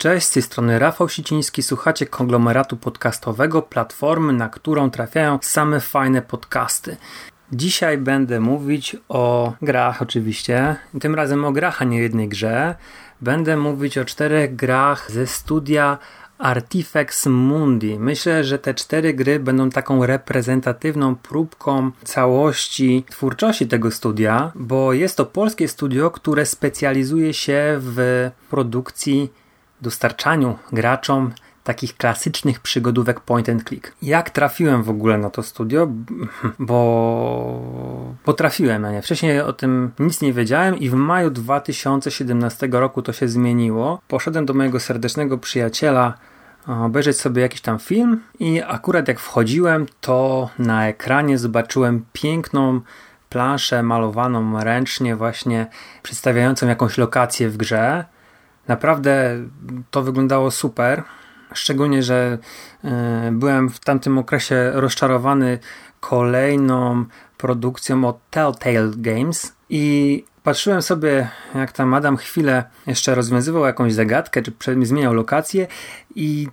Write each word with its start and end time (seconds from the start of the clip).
Cześć, 0.00 0.26
z 0.26 0.30
tej 0.30 0.42
strony 0.42 0.78
Rafał 0.78 1.08
Siciński. 1.08 1.62
Słuchacie 1.62 2.06
konglomeratu 2.06 2.76
podcastowego, 2.76 3.62
platformy, 3.62 4.32
na 4.32 4.48
którą 4.48 4.90
trafiają 4.90 5.38
same 5.42 5.80
fajne 5.80 6.22
podcasty. 6.22 6.96
Dzisiaj 7.52 7.98
będę 7.98 8.40
mówić 8.40 8.96
o 9.08 9.52
grach, 9.62 10.02
oczywiście. 10.02 10.76
Tym 11.00 11.14
razem 11.14 11.44
o 11.44 11.52
grach, 11.52 11.82
a 11.82 11.84
nie 11.84 11.98
jednej 11.98 12.28
grze. 12.28 12.74
Będę 13.20 13.56
mówić 13.56 13.98
o 13.98 14.04
czterech 14.04 14.56
grach 14.56 15.10
ze 15.10 15.26
studia 15.26 15.98
Artifex 16.38 17.26
Mundi. 17.26 17.98
Myślę, 17.98 18.44
że 18.44 18.58
te 18.58 18.74
cztery 18.74 19.14
gry 19.14 19.40
będą 19.40 19.70
taką 19.70 20.06
reprezentatywną 20.06 21.16
próbką 21.16 21.90
całości 22.04 23.04
twórczości 23.10 23.68
tego 23.68 23.90
studia, 23.90 24.52
bo 24.54 24.92
jest 24.92 25.16
to 25.16 25.26
polskie 25.26 25.68
studio, 25.68 26.10
które 26.10 26.46
specjalizuje 26.46 27.34
się 27.34 27.78
w 27.80 28.30
produkcji 28.50 29.32
dostarczaniu 29.82 30.58
graczom 30.72 31.32
takich 31.64 31.96
klasycznych 31.96 32.60
przygodówek 32.60 33.20
point 33.20 33.48
and 33.48 33.68
click. 33.68 33.94
Jak 34.02 34.30
trafiłem 34.30 34.82
w 34.82 34.90
ogóle 34.90 35.18
na 35.18 35.30
to 35.30 35.42
studio? 35.42 35.88
Bo 36.58 38.14
potrafiłem 38.24 38.82
na 38.82 38.92
nie. 38.92 39.02
Wcześniej 39.02 39.40
o 39.40 39.52
tym 39.52 39.90
nic 39.98 40.20
nie 40.20 40.32
wiedziałem 40.32 40.78
i 40.78 40.90
w 40.90 40.94
maju 40.94 41.30
2017 41.30 42.68
roku 42.70 43.02
to 43.02 43.12
się 43.12 43.28
zmieniło. 43.28 44.00
Poszedłem 44.08 44.46
do 44.46 44.54
mojego 44.54 44.80
serdecznego 44.80 45.38
przyjaciela 45.38 46.14
obejrzeć 46.66 47.20
sobie 47.20 47.42
jakiś 47.42 47.60
tam 47.60 47.78
film 47.78 48.20
i 48.38 48.62
akurat 48.66 49.08
jak 49.08 49.20
wchodziłem, 49.20 49.86
to 50.00 50.50
na 50.58 50.88
ekranie 50.88 51.38
zobaczyłem 51.38 52.04
piękną 52.12 52.80
planszę 53.28 53.82
malowaną 53.82 54.64
ręcznie 54.64 55.16
właśnie 55.16 55.66
przedstawiającą 56.02 56.66
jakąś 56.66 56.98
lokację 56.98 57.48
w 57.48 57.56
grze. 57.56 58.04
Naprawdę 58.70 59.36
to 59.90 60.02
wyglądało 60.02 60.50
super. 60.50 61.02
Szczególnie, 61.52 62.02
że 62.02 62.38
y, 62.84 62.88
byłem 63.32 63.70
w 63.70 63.78
tamtym 63.80 64.18
okresie 64.18 64.70
rozczarowany 64.74 65.58
kolejną 66.00 67.04
produkcją 67.38 68.04
od 68.04 68.30
Telltale 68.30 68.90
Games 68.96 69.52
i 69.70 70.24
patrzyłem 70.42 70.82
sobie, 70.82 71.28
jak 71.54 71.72
tam 71.72 71.94
Adam 71.94 72.16
chwilę 72.16 72.64
jeszcze 72.86 73.14
rozwiązywał 73.14 73.64
jakąś 73.64 73.92
zagadkę, 73.92 74.42
czy 74.42 74.52
zmieniał 74.82 75.14
lokację 75.14 75.66
i 76.14 76.48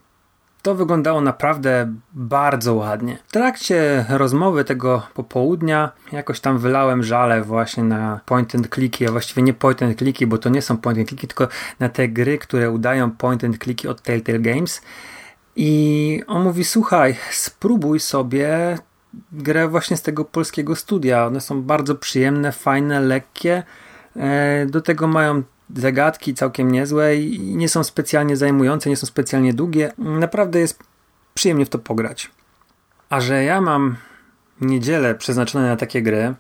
to 0.68 0.76
wyglądało 0.76 1.22
naprawdę 1.22 1.94
bardzo 2.14 2.74
ładnie. 2.74 3.18
W 3.28 3.32
trakcie 3.32 4.06
rozmowy 4.10 4.64
tego 4.64 5.08
popołudnia 5.14 5.92
jakoś 6.12 6.40
tam 6.40 6.58
wylałem 6.58 7.04
żale 7.04 7.42
właśnie 7.42 7.84
na 7.84 8.20
point 8.26 8.56
and 8.56 8.70
clicki, 8.76 9.08
a 9.08 9.12
właściwie 9.12 9.44
nie 9.44 9.54
point 9.54 9.84
and 9.84 9.98
clicki, 9.98 10.28
bo 10.28 10.38
to 10.38 10.50
nie 10.50 10.62
są 10.62 10.78
point 10.78 11.00
and 11.00 11.08
clicki, 11.08 11.28
tylko 11.28 11.48
na 11.80 11.90
te 11.90 12.10
gry, 12.10 12.38
które 12.38 12.72
udają 12.72 13.12
point 13.12 13.44
and 13.44 13.58
clicki 13.58 13.88
od 13.88 14.02
Telltale 14.02 14.40
Games. 14.40 14.82
I 15.56 16.24
on 16.28 16.44
mówi: 16.44 16.64
Słuchaj, 16.64 17.16
spróbuj 17.32 18.00
sobie 18.00 18.78
grę 19.32 19.68
właśnie 19.68 19.98
z 19.98 20.02
tego 20.02 20.26
polskiego 20.26 20.76
studia. 20.76 21.26
One 21.26 21.42
są 21.42 21.62
bardzo 21.62 21.96
przyjemne, 21.96 22.52
fajne, 22.52 23.00
lekkie. 23.00 23.64
E, 24.16 24.66
do 24.66 24.82
tego 24.82 25.08
mają 25.08 25.44
zagadki 25.76 26.34
całkiem 26.34 26.72
niezłe 26.72 27.16
i 27.16 27.56
nie 27.56 27.70
są 27.70 27.84
specjalnie 27.84 28.38
zajmujące, 28.38 28.90
nie 28.90 28.98
są 28.98 29.08
specjalnie 29.08 29.54
długie. 29.54 29.92
Naprawdę 29.98 30.60
jest 30.60 30.80
przyjemnie 31.34 31.66
w 31.66 31.70
to 31.70 31.80
pograć. 31.80 32.32
A 33.10 33.22
że 33.22 33.44
ja 33.44 33.62
mam 33.62 33.96
niedzielę 34.62 35.16
przeznaczone 35.16 35.68
na 35.68 35.76
takie 35.76 36.02
gry, 36.02 36.34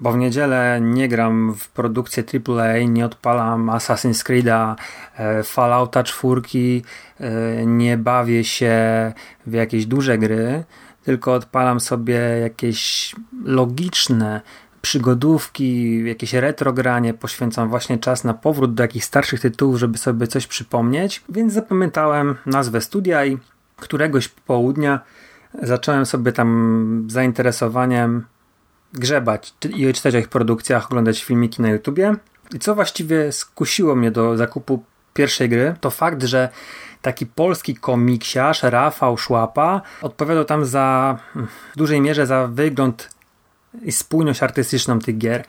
bo 0.00 0.12
w 0.12 0.16
niedzielę 0.16 0.78
nie 0.82 1.08
gram 1.08 1.54
w 1.54 1.68
produkcję 1.68 2.24
AAA, 2.48 2.78
nie 2.88 3.06
odpalam 3.06 3.66
Assassin's 3.66 4.24
Creed'a, 4.24 4.74
e, 5.16 5.42
Fallouta 5.42 6.02
4, 6.02 6.82
e, 7.20 7.66
nie 7.66 7.98
bawię 7.98 8.44
się 8.44 9.12
w 9.46 9.52
jakieś 9.52 9.86
duże 9.86 10.18
gry, 10.18 10.64
tylko 11.04 11.32
odpalam 11.32 11.80
sobie 11.80 12.18
jakieś 12.18 13.14
logiczne, 13.44 14.40
przygodówki, 14.82 16.04
jakieś 16.04 16.34
retrogranie, 16.34 17.14
poświęcam 17.14 17.68
właśnie 17.68 17.98
czas 17.98 18.24
na 18.24 18.34
powrót 18.34 18.74
do 18.74 18.82
jakichś 18.82 19.06
starszych 19.06 19.40
tytułów, 19.40 19.78
żeby 19.78 19.98
sobie 19.98 20.26
coś 20.26 20.46
przypomnieć, 20.46 21.24
więc 21.28 21.52
zapamiętałem 21.52 22.36
nazwę 22.46 22.80
studia 22.80 23.24
i 23.24 23.38
któregoś 23.76 24.28
południa 24.28 25.00
zacząłem 25.62 26.06
sobie 26.06 26.32
tam 26.32 27.06
zainteresowaniem 27.10 28.24
grzebać 28.92 29.54
i 29.76 29.92
czytać 29.92 30.14
o 30.14 30.18
ich 30.18 30.28
produkcjach, 30.28 30.86
oglądać 30.86 31.24
filmiki 31.24 31.62
na 31.62 31.70
YouTubie. 31.70 32.14
I 32.54 32.58
co 32.58 32.74
właściwie 32.74 33.32
skusiło 33.32 33.94
mnie 33.94 34.10
do 34.10 34.36
zakupu 34.36 34.84
pierwszej 35.14 35.48
gry, 35.48 35.74
to 35.80 35.90
fakt, 35.90 36.22
że 36.22 36.48
taki 37.02 37.26
polski 37.26 37.74
komiksiarz 37.74 38.62
Rafał 38.62 39.18
Szłapa 39.18 39.82
odpowiadał 40.02 40.44
tam 40.44 40.64
za 40.64 41.18
w 41.74 41.76
dużej 41.76 42.00
mierze 42.00 42.26
za 42.26 42.46
wygląd 42.46 43.10
i 43.82 43.92
spójność 43.92 44.42
artystyczną 44.42 44.98
tych 44.98 45.18
gier. 45.18 45.44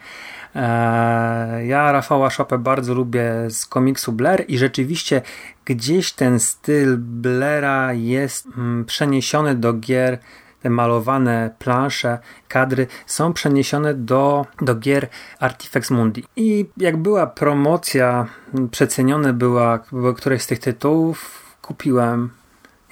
E, 0.56 1.66
ja 1.66 1.92
Rafała 1.92 2.30
Szopę 2.30 2.58
bardzo 2.58 2.94
lubię 2.94 3.34
z 3.50 3.66
komiksu 3.66 4.12
Blair 4.12 4.46
i 4.48 4.58
rzeczywiście 4.58 5.22
gdzieś 5.66 6.12
ten 6.12 6.40
styl 6.40 6.98
Blaira 6.98 7.94
jest 7.94 8.48
mm, 8.58 8.86
przeniesiony 8.86 9.56
do 9.56 9.74
gier 9.74 10.18
te 10.64 10.70
malowane 10.70 11.56
plansze, 11.60 12.20
kadry 12.48 12.88
są 13.06 13.34
przeniesione 13.34 13.94
do, 13.94 14.46
do 14.62 14.76
gier 14.76 15.08
Artifex 15.40 15.92
Mundi. 15.92 16.24
I 16.36 16.66
jak 16.78 16.98
była 16.98 17.28
promocja, 17.28 18.28
przecenione 18.72 19.34
była, 19.34 19.80
któreś 20.18 20.42
z 20.42 20.48
tych 20.48 20.60
tytułów, 20.60 21.42
kupiłem. 21.62 22.30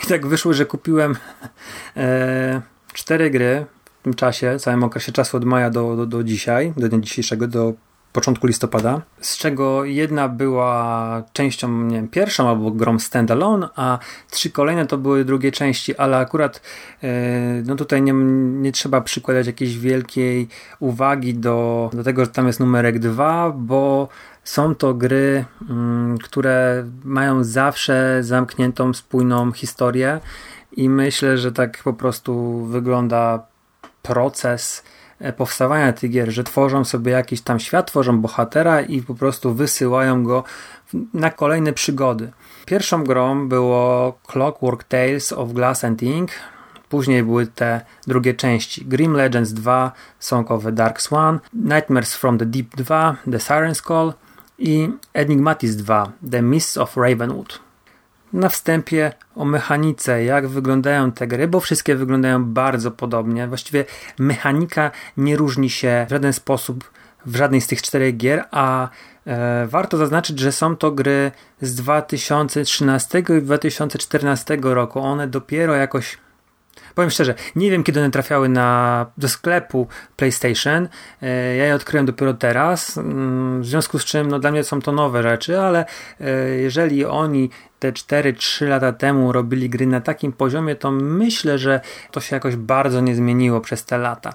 I 0.04 0.08
tak 0.08 0.28
wyszło, 0.28 0.54
że 0.54 0.66
kupiłem 0.66 1.16
e, 1.98 2.62
cztery 2.94 3.30
gry 3.30 3.66
tym 4.04 4.14
czasie, 4.14 4.60
całym 4.60 4.84
okresie 4.84 5.12
czasu 5.12 5.38
od 5.38 5.46
maja 5.46 5.70
do, 5.70 5.96
do, 5.96 6.06
do 6.06 6.24
dzisiaj, 6.24 6.74
do 6.78 6.90
dnia 6.90 7.00
dzisiejszego, 7.00 7.48
do 7.48 7.74
początku 8.14 8.48
listopada, 8.48 9.02
z 9.22 9.38
czego 9.38 9.86
jedna 9.86 10.30
była 10.30 11.24
częścią, 11.34 11.82
nie 11.82 11.96
wiem, 11.96 12.08
pierwszą 12.08 12.50
albo 12.50 12.72
grą 12.72 13.00
standalone, 13.00 13.70
a 13.76 14.00
trzy 14.30 14.50
kolejne 14.50 14.86
to 14.86 14.98
były 14.98 15.26
drugie 15.26 15.52
części, 15.52 15.98
ale 15.98 16.18
akurat 16.18 16.62
yy, 17.02 17.10
no 17.66 17.76
tutaj 17.76 18.02
nie, 18.02 18.14
nie 18.62 18.72
trzeba 18.72 19.02
przykładać 19.02 19.48
jakiejś 19.48 19.78
wielkiej 19.78 20.48
uwagi 20.80 21.34
do, 21.34 21.90
do 21.94 22.04
tego, 22.04 22.26
że 22.26 22.32
tam 22.32 22.48
jest 22.48 22.60
numerek 22.60 23.00
dwa, 23.00 23.54
bo 23.56 24.08
są 24.44 24.76
to 24.76 24.94
gry, 24.94 25.46
yy, 25.62 26.18
które 26.24 26.86
mają 27.04 27.44
zawsze 27.44 28.18
zamkniętą, 28.22 28.94
spójną 28.94 29.52
historię 29.52 30.20
i 30.72 30.90
myślę, 30.90 31.38
że 31.38 31.52
tak 31.52 31.84
po 31.84 31.94
prostu 31.94 32.64
wygląda 32.66 33.51
proces 34.02 34.84
e, 35.20 35.34
powstawania 35.34 35.94
tych 35.94 36.12
gier, 36.12 36.32
że 36.32 36.44
tworzą 36.44 36.86
sobie 36.86 37.12
jakiś 37.12 37.42
tam 37.42 37.60
świat, 37.60 37.88
tworzą 37.88 38.22
bohatera 38.22 38.82
i 38.82 39.02
po 39.02 39.16
prostu 39.16 39.54
wysyłają 39.54 40.24
go 40.24 40.44
na 41.14 41.30
kolejne 41.30 41.74
przygody. 41.74 42.32
Pierwszą 42.66 43.04
grą 43.04 43.50
było 43.50 44.14
Clockwork 44.28 44.84
Tales 44.84 45.34
of 45.34 45.54
Glass 45.54 45.84
and 45.84 46.04
Ink. 46.04 46.32
Później 46.90 47.24
były 47.24 47.48
te 47.48 47.82
drugie 48.08 48.34
części 48.34 48.86
Grim 48.86 49.14
Legends 49.14 49.54
2, 49.54 49.92
Song 50.20 50.52
of 50.52 50.64
the 50.64 50.72
Dark 50.72 51.02
Swan, 51.02 51.40
Nightmares 51.54 52.16
from 52.16 52.38
the 52.38 52.46
Deep 52.46 52.76
2, 52.76 53.16
The 53.32 53.38
Siren's 53.38 53.88
Call 53.88 54.14
i 54.58 54.90
Enigmatis 55.14 55.76
2, 55.76 56.12
The 56.32 56.42
Mists 56.42 56.78
of 56.78 56.98
Ravenwood 56.98 57.71
na 58.34 58.50
wstępie 58.50 59.14
o 59.36 59.46
mechanice, 59.46 60.24
jak 60.24 60.48
wyglądają 60.48 61.12
te 61.12 61.28
gry, 61.28 61.48
bo 61.48 61.60
wszystkie 61.60 61.96
wyglądają 61.96 62.46
bardzo 62.46 62.92
podobnie. 62.92 63.48
Właściwie 63.48 63.86
mechanika 64.20 64.92
nie 65.18 65.38
różni 65.38 65.70
się 65.70 66.06
w 66.08 66.12
żaden 66.12 66.34
sposób 66.34 66.92
w 67.26 67.36
żadnej 67.36 67.62
z 67.62 67.68
tych 67.68 67.82
czterech 67.82 68.18
gier, 68.18 68.46
a 68.52 68.90
e, 69.28 69.68
warto 69.68 69.98
zaznaczyć, 69.98 70.40
że 70.40 70.52
są 70.52 70.76
to 70.76 70.92
gry 70.92 71.32
z 71.62 71.76
2013 71.76 73.20
i 73.20 73.42
2014 73.42 74.58
roku. 74.62 75.00
One 75.00 75.28
dopiero 75.28 75.76
jakoś 75.76 76.18
Powiem 76.96 77.10
szczerze, 77.10 77.36
nie 77.56 77.72
wiem 77.72 77.84
kiedy 77.84 78.00
one 78.00 78.12
trafiały 78.12 78.50
na, 78.50 79.06
do 79.18 79.30
sklepu 79.30 79.88
PlayStation. 80.16 80.88
E, 81.22 81.56
ja 81.56 81.66
je 81.66 81.76
odkryłem 81.76 82.06
dopiero 82.06 82.34
teraz, 82.34 82.98
mm, 82.98 83.62
w 83.62 83.66
związku 83.66 84.00
z 84.00 84.06
czym 84.06 84.28
no, 84.28 84.40
dla 84.40 84.52
mnie 84.52 84.64
są 84.64 84.82
to 84.82 84.92
nowe 84.92 85.24
rzeczy, 85.24 85.60
ale 85.60 85.86
e, 86.20 86.48
jeżeli 86.50 87.06
oni 87.06 87.50
te 87.82 87.92
4-3 87.92 88.68
lata 88.68 88.94
temu 88.94 89.32
robili 89.32 89.70
gry 89.70 89.88
na 89.88 90.02
takim 90.02 90.32
poziomie, 90.32 90.76
to 90.76 90.92
myślę, 90.92 91.58
że 91.58 91.82
to 92.12 92.20
się 92.20 92.36
jakoś 92.36 92.56
bardzo 92.56 93.02
nie 93.02 93.16
zmieniło 93.16 93.62
przez 93.62 93.86
te 93.86 93.98
lata. 93.98 94.34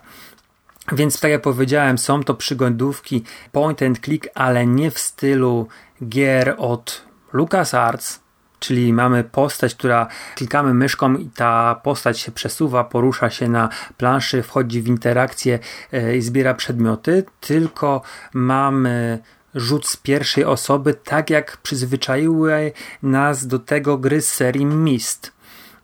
Więc 0.93 1.21
tak 1.21 1.31
jak 1.31 1.43
powiedziałem, 1.43 1.99
są 1.99 2.23
to 2.23 2.35
przygodówki 2.35 3.25
point 3.53 3.83
and 3.83 4.01
click, 4.01 4.29
ale 4.35 4.67
nie 4.67 4.91
w 4.91 4.99
stylu 4.99 5.69
gier 6.09 6.55
od 6.59 7.03
LucasArts, 7.33 8.21
czyli 8.59 8.93
mamy 8.93 9.25
postać, 9.25 9.75
która 9.75 10.07
klikamy 10.35 10.75
myszką 10.75 11.15
i 11.15 11.31
ta 11.31 11.81
postać 11.83 12.19
się 12.19 12.33
przesuwa, 12.33 12.85
porusza 12.85 13.31
się 13.31 13.49
na 13.49 13.69
planszy, 13.97 14.43
wchodzi 14.43 14.83
w 14.83 14.87
interakcję 14.87 15.59
e, 15.93 16.17
i 16.17 16.23
zbiera 16.23 16.55
przedmioty, 16.55 17.25
tylko 17.41 18.03
mamy 18.33 19.19
rzut 19.57 19.89
z 19.89 19.97
pierwszej 19.97 20.45
osoby, 20.45 20.95
tak 20.95 21.31
jak 21.31 21.57
przyzwyczaiły 21.57 22.73
nas 23.03 23.47
do 23.47 23.59
tego 23.59 23.99
gry 23.99 24.23
z 24.23 24.33
serii 24.33 24.67
Mist. 24.67 25.33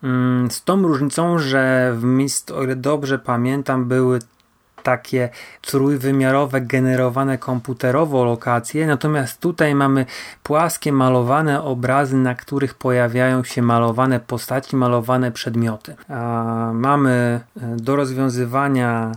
Mm, 0.03 0.51
z 0.51 0.65
tą 0.65 0.83
różnicą, 0.83 1.39
że 1.39 1.93
w 1.97 2.05
Mist, 2.05 2.51
o 2.51 2.63
ile 2.63 2.77
dobrze 2.77 3.19
pamiętam, 3.19 3.85
były 3.85 4.19
takie 4.83 5.29
trójwymiarowe, 5.61 6.61
generowane 6.61 7.39
komputerowo 7.39 8.25
lokacje, 8.25 8.87
natomiast 8.87 9.41
tutaj 9.41 9.75
mamy 9.75 10.07
płaskie, 10.43 10.93
malowane 10.93 11.63
obrazy, 11.63 12.17
na 12.17 12.35
których 12.35 12.75
pojawiają 12.75 13.45
się 13.45 13.63
malowane 13.63 14.21
postaci, 14.21 14.77
malowane 14.77 15.33
przedmioty. 15.33 15.97
mamy 16.73 17.41
e, 17.63 17.77
do 17.77 17.97
rozwiązywania 17.97 19.13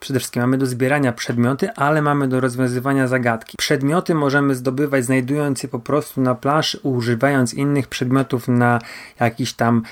przede 0.00 0.18
wszystkim 0.18 0.42
mamy 0.42 0.58
do 0.58 0.66
zbierania 0.66 1.12
przedmioty, 1.12 1.70
ale 1.70 2.02
mamy 2.02 2.28
do 2.28 2.40
rozwiązywania 2.40 3.08
zagadki. 3.08 3.56
Przedmioty 3.56 4.14
możemy 4.14 4.54
zdobywać 4.54 5.04
znajdując 5.04 5.62
je 5.62 5.68
po 5.68 5.78
prostu 5.78 6.20
na 6.20 6.34
planszy, 6.34 6.80
używając 6.82 7.54
innych 7.54 7.88
przedmiotów 7.88 8.48
na 8.48 8.78
jakiś 9.20 9.52
tam 9.52 9.82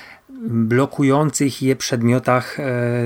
blokujących 0.49 1.61
je 1.61 1.75
przedmiotach 1.75 2.59
e, 2.59 2.63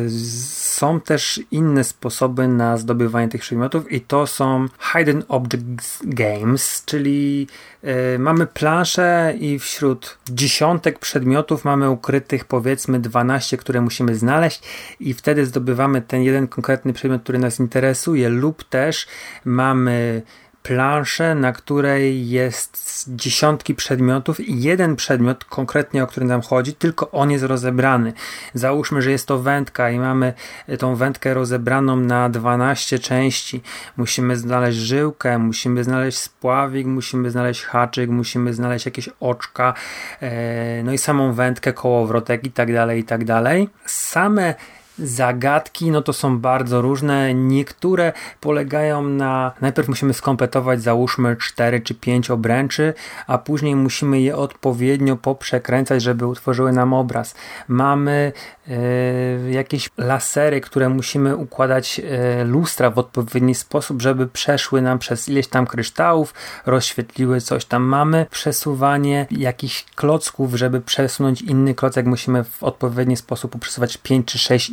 są 0.10 1.02
też 1.02 1.42
inne 1.52 1.84
sposoby 1.84 2.48
na 2.48 2.78
zdobywanie 2.78 3.30
tych 3.30 3.42
przedmiotów 3.42 3.92
i 3.92 4.02
to 4.02 4.28
są 4.28 4.68
Hidden 4.94 5.24
Objects 5.28 6.00
Games, 6.04 6.84
czyli 6.86 7.48
e, 7.84 8.20
mamy 8.20 8.48
planszę 8.48 9.34
i 9.40 9.60
wśród 9.60 10.18
dziesiątek 10.30 11.00
przedmiotów 11.00 11.66
mamy 11.66 11.90
ukrytych 11.90 12.46
powiedzmy 12.46 13.00
12, 13.00 13.58
które 13.58 13.81
musimy 13.81 14.16
znaleźć 14.16 14.62
i 15.00 15.14
wtedy 15.14 15.46
zdobywamy 15.46 16.02
ten 16.02 16.22
jeden 16.22 16.48
konkretny 16.48 16.94
przedmiot, 16.94 17.24
który 17.24 17.40
nas 17.40 17.60
interesuje 17.60 18.30
lub 18.30 18.64
też 18.64 19.08
mamy 19.46 20.22
planszę, 20.66 21.36
na 21.36 21.54
której 21.54 22.30
jest 22.30 23.06
dziesiątki 23.08 23.76
przedmiotów 23.76 24.40
i 24.40 24.62
jeden 24.62 24.96
przedmiot 24.96 25.46
konkretnie, 25.46 26.04
o 26.04 26.08
który 26.08 26.26
nam 26.26 26.42
chodzi, 26.42 26.74
tylko 26.74 27.12
on 27.12 27.32
jest 27.32 27.44
rozebrany. 27.44 28.14
Załóżmy, 28.54 29.02
że 29.02 29.12
jest 29.12 29.28
to 29.28 29.40
wędka 29.40 29.90
i 29.90 30.00
mamy 30.00 30.34
tą 30.80 30.96
wędkę 30.96 31.34
rozebraną 31.34 31.96
na 31.96 32.30
12 32.30 33.00
części. 33.00 33.62
Musimy 33.98 34.38
znaleźć 34.38 34.78
żyłkę, 34.78 35.38
musimy 35.38 35.84
znaleźć 35.84 36.18
spławik, 36.18 36.88
musimy 36.88 37.32
znaleźć 37.32 37.64
haczyk, 37.64 38.10
musimy 38.10 38.54
znaleźć 38.54 38.86
jakieś 38.86 39.10
oczka, 39.20 39.74
e, 40.22 40.84
no 40.84 40.94
i 40.94 40.98
samą 40.98 41.34
wędkę, 41.34 41.74
kołowrotek 41.74 42.44
i 42.44 42.52
tak 42.52 42.74
dalej, 42.74 43.00
i 43.00 43.04
tak 43.04 43.26
dalej. 43.26 43.70
Same 43.86 44.56
Zagadki, 45.00 45.92
no 45.92 46.01
to 46.01 46.13
są 46.13 46.39
bardzo 46.39 46.81
różne. 46.81 47.33
Niektóre 47.33 48.13
polegają 48.42 49.03
na. 49.03 49.51
Najpierw 49.62 49.88
musimy 49.88 50.13
skompletować, 50.13 50.81
załóżmy 50.81 51.36
4 51.36 51.81
czy 51.81 51.95
5 51.95 52.31
obręczy, 52.31 52.94
a 53.27 53.38
później 53.38 53.75
musimy 53.75 54.21
je 54.21 54.36
odpowiednio 54.36 55.15
poprzekręcać, 55.15 56.01
żeby 56.01 56.27
utworzyły 56.27 56.71
nam 56.71 56.94
obraz. 56.94 57.36
Mamy 57.68 58.31
e, 58.68 59.51
jakieś 59.51 59.89
lasery, 59.97 60.62
które 60.62 60.89
musimy 60.89 61.36
układać 61.36 62.00
e, 62.00 62.44
lustra 62.44 62.89
w 62.89 63.00
odpowiedni 63.00 63.56
sposób, 63.56 64.01
żeby 64.01 64.27
przeszły 64.27 64.81
nam 64.81 65.00
przez 65.00 65.30
ileś 65.30 65.47
tam 65.47 65.68
kryształów, 65.68 66.33
rozświetliły 66.65 67.42
coś 67.42 67.65
tam. 67.65 67.83
Mamy 67.83 68.25
przesuwanie 68.31 69.27
jakichś 69.31 69.86
klocków, 69.95 70.56
żeby 70.56 70.81
przesunąć 70.81 71.42
inny 71.42 71.75
klocek, 71.75 72.06
musimy 72.06 72.44
w 72.44 72.63
odpowiedni 72.63 73.18
sposób 73.18 73.59
przesuwać 73.59 73.97
5 73.97 74.27
czy 74.31 74.38
6 74.38 74.71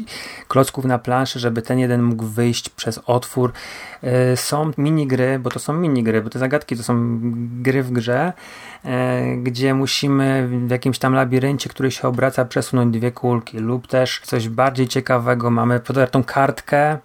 klocków 0.48 0.84
na 0.84 0.98
planszy, 0.98 1.38
żeby 1.38 1.62
ten 1.62 1.78
jeden 1.78 2.02
mógł 2.02 2.24
wyjść 2.24 2.68
przez 2.68 3.00
otwór. 3.06 3.52
E, 4.02 4.36
są 4.36 4.70
minigry, 4.78 5.38
bo 5.38 5.50
to 5.50 5.58
są 5.58 5.72
minigry, 5.72 6.22
bo 6.22 6.30
te 6.30 6.38
zagadki 6.38 6.76
to 6.76 6.82
są 6.82 7.20
gry 7.62 7.82
w 7.82 7.92
grze, 7.92 8.32
e, 8.84 9.36
gdzie 9.36 9.74
musimy 9.74 10.48
w 10.66 10.70
jakimś 10.70 10.98
tam 10.98 11.14
labiryncie, 11.14 11.70
który 11.70 11.90
się 11.90 12.08
obraca, 12.08 12.44
przesunąć 12.44 12.98
dwie 12.98 13.12
kulki 13.12 13.58
lub 13.58 13.86
też 13.86 14.20
coś 14.24 14.48
bardziej 14.48 14.88
ciekawego. 14.88 15.50
Mamy 15.50 15.80
tą 16.10 16.24
kartkę, 16.24 16.98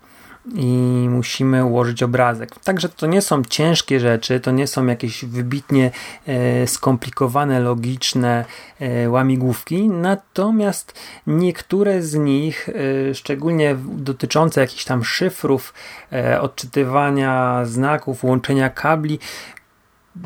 i 0.56 1.08
musimy 1.10 1.66
ułożyć 1.66 2.04
obrazek. 2.04 2.60
Także 2.64 2.90
to 2.90 3.08
nie 3.08 3.22
są 3.22 3.44
ciężkie 3.44 4.00
rzeczy, 4.00 4.40
to 4.40 4.52
nie 4.52 4.68
są 4.68 4.86
jakieś 4.86 5.26
wybitnie 5.26 5.92
e, 6.28 6.68
skomplikowane, 6.68 7.60
logiczne 7.60 8.46
e, 8.80 9.10
łamigłówki, 9.10 9.90
natomiast 9.90 11.00
niektóre 11.28 12.02
z 12.02 12.16
nich, 12.16 12.70
e, 13.10 13.14
szczególnie 13.14 13.76
dotyczące 13.86 14.62
jakichś 14.62 14.86
tam 14.86 15.04
szyfrów, 15.04 15.74
odczytywania 16.42 17.62
znaków, 17.66 18.24
łączenia 18.24 18.70
kabli, 18.70 19.20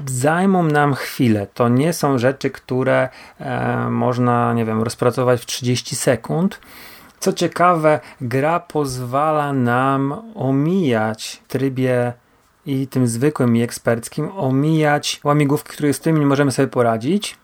zajmą 0.05 0.63
nam 0.63 0.93
chwilę. 0.93 1.47
To 1.53 1.69
nie 1.69 1.93
są 1.93 2.17
rzeczy, 2.17 2.49
które 2.49 3.09
można, 3.89 4.53
nie 4.53 4.65
wiem, 4.65 4.83
rozpracować 4.83 5.41
w 5.41 5.45
30 5.45 5.95
sekund 5.95 6.59
co 7.21 7.33
ciekawe, 7.33 7.99
gra 8.21 8.59
pozwala 8.59 9.53
nam 9.53 10.21
omijać 10.35 11.41
w 11.43 11.47
trybie 11.47 12.13
i 12.65 12.87
tym 12.87 13.07
zwykłym 13.07 13.55
i 13.55 13.61
eksperckim, 13.61 14.31
omijać 14.37 15.21
łamigłówki, 15.23 15.73
które 15.73 15.93
z 15.93 15.99
którymi 15.99 16.19
nie 16.19 16.25
możemy 16.25 16.51
sobie 16.51 16.67
poradzić. 16.67 17.37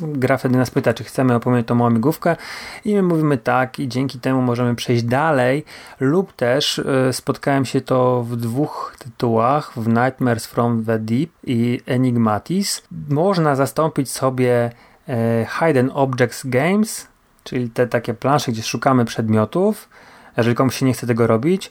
Gra 0.00 0.36
wtedy 0.36 0.56
nas 0.56 0.70
pyta, 0.70 0.94
czy 0.94 1.04
chcemy 1.04 1.34
opowiedzieć 1.34 1.68
tą 1.68 1.82
łamigłówkę 1.82 2.36
i 2.84 2.94
my 2.94 3.02
mówimy 3.02 3.38
tak 3.38 3.78
i 3.78 3.88
dzięki 3.88 4.20
temu 4.20 4.42
możemy 4.42 4.74
przejść 4.74 5.02
dalej 5.02 5.64
lub 6.00 6.32
też 6.32 6.78
y, 6.78 7.12
spotkałem 7.12 7.64
się 7.64 7.80
to 7.80 8.22
w 8.22 8.36
dwóch 8.36 8.94
tytułach, 8.98 9.72
w 9.76 9.88
Nightmares 9.88 10.46
from 10.46 10.84
the 10.84 10.98
Deep 10.98 11.30
i 11.44 11.80
Enigmatis. 11.86 12.82
Można 13.08 13.56
zastąpić 13.56 14.10
sobie 14.10 14.70
y, 15.08 15.12
Hidden 15.58 15.90
Objects 15.94 16.46
Games 16.46 17.08
czyli 17.48 17.70
te 17.70 17.86
takie 17.86 18.14
plansze, 18.14 18.52
gdzie 18.52 18.62
szukamy 18.62 19.04
przedmiotów, 19.04 19.88
jeżeli 20.36 20.56
komuś 20.56 20.76
się 20.76 20.86
nie 20.86 20.92
chce 20.92 21.06
tego 21.06 21.26
robić, 21.26 21.70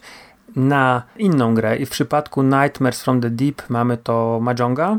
na 0.56 1.02
inną 1.16 1.54
grę. 1.54 1.76
I 1.76 1.86
w 1.86 1.90
przypadku 1.90 2.42
Nightmares 2.42 3.02
from 3.02 3.20
the 3.20 3.30
Deep 3.30 3.62
mamy 3.68 3.96
to 3.96 4.38
Mahjonga, 4.42 4.98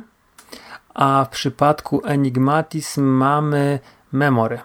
a 0.93 1.25
w 1.25 1.29
przypadku 1.29 2.01
Enigmatis 2.05 2.97
mamy 2.97 3.79
Memory. 4.11 4.59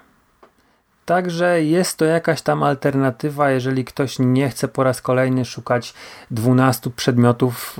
Także 1.04 1.64
jest 1.64 1.98
to 1.98 2.04
jakaś 2.04 2.42
tam 2.42 2.62
alternatywa, 2.62 3.50
jeżeli 3.50 3.84
ktoś 3.84 4.18
nie 4.18 4.48
chce 4.48 4.68
po 4.68 4.84
raz 4.84 5.02
kolejny 5.02 5.44
szukać 5.44 5.94
12 6.30 6.90
przedmiotów 6.90 7.78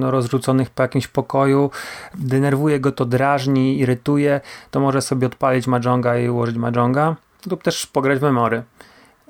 rozrzuconych 0.00 0.70
po 0.70 0.82
jakimś 0.82 1.08
pokoju, 1.08 1.70
denerwuje 2.14 2.80
go 2.80 2.92
to, 2.92 3.04
drażni, 3.04 3.78
irytuje, 3.78 4.40
to 4.70 4.80
może 4.80 5.02
sobie 5.02 5.26
odpalić 5.26 5.66
Mahjonga 5.66 6.18
i 6.18 6.28
ułożyć 6.28 6.56
Mahjonga 6.56 7.16
lub 7.50 7.62
też 7.62 7.86
pograć 7.86 8.18
w 8.18 8.22
memory. 8.22 8.62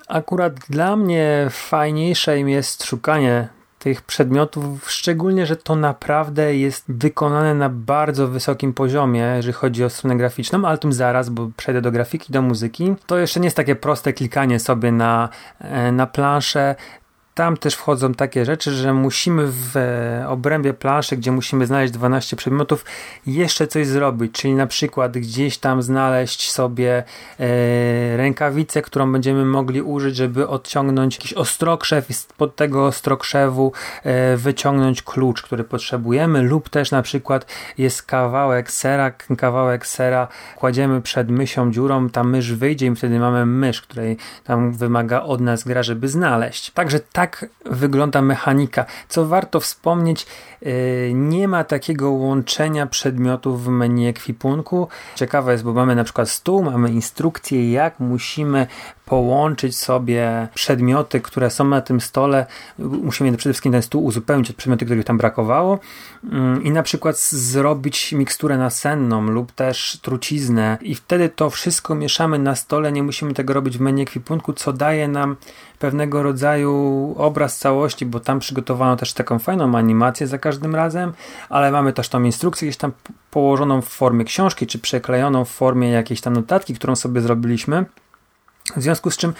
Akurat 0.09 0.55
dla 0.55 0.97
mnie 0.97 1.47
fajniejsze 1.51 2.41
jest 2.41 2.85
szukanie 2.85 3.49
tych 3.79 4.03
przedmiotów, 4.03 4.91
szczególnie, 4.91 5.47
że 5.47 5.57
to 5.57 5.75
naprawdę 5.75 6.57
jest 6.57 6.85
wykonane 6.89 7.55
na 7.55 7.69
bardzo 7.69 8.29
wysokim 8.29 8.73
poziomie, 8.75 9.33
jeżeli 9.37 9.53
chodzi 9.53 9.85
o 9.85 9.91
stronę 9.91 10.17
graficzną, 10.17 10.65
ale 10.65 10.79
tym 10.79 10.93
zaraz, 10.93 11.29
bo 11.29 11.51
przejdę 11.57 11.81
do 11.81 11.91
grafiki, 11.93 12.33
do 12.33 12.43
muzyki. 12.43 12.95
To 13.07 13.19
jeszcze 13.19 13.41
nie 13.41 13.47
jest 13.47 13.57
takie 13.57 13.77
proste 13.77 14.13
klikanie 14.13 14.61
sobie 14.61 14.93
na, 14.93 15.29
e, 15.59 15.93
na 15.93 16.07
planszę, 16.07 16.75
tam 17.37 17.57
też 17.57 17.75
wchodzą 17.75 18.15
takie 18.15 18.45
rzeczy, 18.45 18.71
że 18.71 18.95
musimy 18.95 19.47
w 19.47 19.77
e, 19.77 20.29
obrębie 20.29 20.75
planszy, 20.75 21.17
gdzie 21.17 21.33
musimy 21.33 21.67
znaleźć 21.67 21.93
12 21.93 22.37
przedmiotów, 22.37 22.85
jeszcze 23.27 23.67
coś 23.67 23.87
zrobić, 23.87 24.33
czyli 24.33 24.55
na 24.55 24.67
przykład 24.67 25.13
gdzieś 25.13 25.59
tam 25.59 25.83
znaleźć 25.83 26.53
sobie 26.53 27.05
e, 27.41 28.17
rękawicę, 28.17 28.83
którą 28.83 29.13
będziemy 29.13 29.45
mogli 29.45 29.83
użyć, 29.83 30.17
żeby 30.17 30.49
odciągnąć 30.49 31.17
jakiś 31.17 31.35
ostrokrzew 31.35 32.11
i 32.11 32.15
spod 32.15 32.57
tego 32.57 32.87
ostrokrzewu 32.87 33.73
e, 34.05 34.37
wyciągnąć 34.37 35.03
klucz, 35.03 35.43
który 35.43 35.65
potrzebujemy 35.65 36.43
lub 36.43 36.69
też 36.69 36.91
na 36.91 37.03
przykład 37.03 37.47
jest 37.79 38.03
kawałek 38.03 38.71
sera, 38.71 39.11
kawałek 39.39 39.87
sera 39.87 40.29
kładziemy 40.57 41.03
przed 41.03 41.31
mysią 41.31 41.73
dziurą, 41.73 42.11
ta 42.11 42.25
mysz 42.25 42.53
wyjdzie 42.53 42.87
i 42.87 42.95
wtedy 42.95 43.19
mamy 43.19 43.47
mysz, 43.47 43.83
której 43.83 44.17
tam 44.45 44.73
wymaga 44.73 45.23
od 45.23 45.41
nas 45.41 45.65
gra, 45.65 45.83
żeby 45.83 46.09
znaleźć. 46.09 46.71
Także 46.71 47.01
tak 47.01 47.26
wygląda 47.65 48.23
mechanika. 48.23 48.85
Co 49.09 49.27
warto 49.27 49.61
wspomnieć, 49.61 50.27
yy, 50.63 50.71
nie 51.15 51.49
ma 51.49 51.65
takiego 51.65 52.11
łączenia 52.11 52.87
przedmiotów 52.87 53.65
w 53.65 53.69
menu 53.69 54.09
ekwipunku. 54.09 54.89
Ciekawe 55.15 55.53
jest, 55.53 55.65
bo 55.65 55.73
mamy 55.73 55.95
na 55.95 56.05
przykład 56.05 56.31
stół, 56.31 56.63
mamy 56.63 56.91
instrukcję, 56.91 57.73
jak 57.73 58.01
musimy 58.01 58.67
połączyć 59.07 59.77
sobie 59.77 60.49
przedmioty, 60.55 61.21
które 61.21 61.51
są 61.51 61.65
na 61.65 61.81
tym 61.81 62.01
stole. 62.01 62.47
Musimy 62.79 63.37
przede 63.37 63.53
wszystkim 63.53 63.73
ten 63.73 63.83
stół 63.83 64.05
uzupełnić 64.05 64.51
od 64.51 64.57
przedmiotów, 64.57 64.87
których 64.87 65.05
tam 65.05 65.19
brakowało 65.19 65.79
mm, 66.33 66.63
i 66.65 66.71
na 66.71 66.83
przykład 66.83 67.19
zrobić 67.21 68.13
miksturę 68.13 68.59
nasenną 68.59 69.23
lub 69.23 69.53
też 69.53 69.99
truciznę 70.03 70.79
i 70.81 70.95
wtedy 70.95 71.29
to 71.29 71.51
wszystko 71.51 71.95
mieszamy 71.95 72.39
na 72.39 72.55
stole, 72.55 72.93
nie 72.93 73.03
musimy 73.03 73.35
tego 73.35 73.55
robić 73.55 73.79
w 73.79 73.81
menu 73.81 74.03
ekwipunku, 74.03 74.53
co 74.53 74.73
daje 74.73 75.09
nam 75.09 75.37
pewnego 75.79 76.23
rodzaju 76.23 77.15
obraz 77.19 77.59
całości, 77.59 78.07
bo 78.07 78.21
tam 78.21 78.39
przygotowano 78.39 78.97
też 78.97 79.13
taką 79.13 79.39
fajną 79.39 79.79
animację 79.79 80.27
za 80.27 80.39
każdym 80.39 80.75
razem, 80.75 81.13
ale 81.49 81.73
mamy 81.73 81.93
też 81.93 82.09
tą 82.09 82.23
instrukcję 82.23 82.69
gdzieś 82.69 82.77
tam 82.77 82.93
położoną 83.31 83.83
w 83.83 83.89
formie 83.89 84.25
książki, 84.25 84.67
czy 84.67 84.79
przeklejoną 84.79 85.45
w 85.45 85.51
formie 85.51 85.91
jakiejś 85.91 86.21
tam 86.21 86.33
notatki, 86.33 86.75
którą 86.75 86.97
sobie 86.97 87.21
zrobiliśmy. 87.21 87.85
W 88.77 88.83
związku 88.83 89.11
z 89.11 89.17
czym 89.17 89.35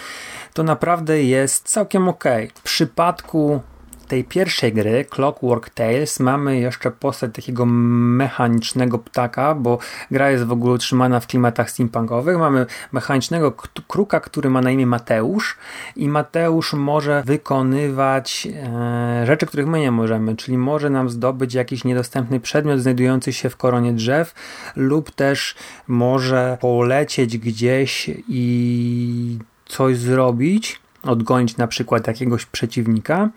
to 0.53 0.63
naprawdę 0.63 1.23
jest 1.23 1.69
całkiem 1.69 2.09
ok. 2.09 2.23
W 2.55 2.61
przypadku 2.61 3.61
tej 4.07 4.23
pierwszej 4.23 4.73
gry, 4.73 5.05
Clockwork 5.05 5.69
Tales, 5.69 6.19
mamy 6.19 6.59
jeszcze 6.59 6.91
postać 6.91 7.35
takiego 7.35 7.65
mechanicznego 7.65 8.99
ptaka, 8.99 9.55
bo 9.55 9.77
gra 10.11 10.31
jest 10.31 10.43
w 10.43 10.51
ogóle 10.51 10.73
utrzymana 10.73 11.19
w 11.19 11.27
klimatach 11.27 11.71
steampunkowych. 11.71 12.37
Mamy 12.37 12.65
mechanicznego 12.91 13.53
kruka, 13.87 14.19
który 14.19 14.49
ma 14.49 14.61
na 14.61 14.71
imię 14.71 14.85
Mateusz 14.85 15.57
i 15.95 16.09
Mateusz 16.09 16.73
może 16.73 17.23
wykonywać 17.25 18.47
e, 18.53 19.25
rzeczy, 19.25 19.45
których 19.45 19.67
my 19.67 19.79
nie 19.79 19.91
możemy, 19.91 20.35
czyli 20.35 20.57
może 20.57 20.89
nam 20.89 21.09
zdobyć 21.09 21.53
jakiś 21.53 21.83
niedostępny 21.83 22.39
przedmiot 22.39 22.79
znajdujący 22.79 23.33
się 23.33 23.49
w 23.49 23.57
koronie 23.57 23.93
drzew 23.93 24.33
lub 24.75 25.11
też 25.11 25.55
może 25.87 26.57
polecieć 26.61 27.37
gdzieś 27.37 28.09
i 28.27 29.39
coś 29.65 29.97
zrobić, 29.97 30.79
odgonić 31.03 31.57
na 31.57 31.67
przykład 31.67 32.07
jakiegoś 32.07 32.45
przeciwnika. 32.45 33.29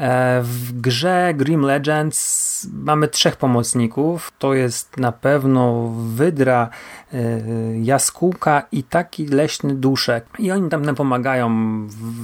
E, 0.00 0.40
w 0.42 0.80
grze 0.80 1.32
Grim 1.36 1.62
Legends 1.62 2.66
mamy 2.72 3.08
trzech 3.08 3.36
pomocników. 3.36 4.32
To 4.38 4.54
jest 4.54 4.96
na 4.96 5.12
pewno 5.12 5.92
wydra, 5.96 6.68
e, 7.12 7.18
jaskółka 7.82 8.62
i 8.72 8.82
taki 8.82 9.26
leśny 9.26 9.74
duszek. 9.74 10.24
I 10.38 10.50
oni 10.50 10.68
tam 10.68 10.84
nam 10.84 10.94
pomagają 10.94 11.48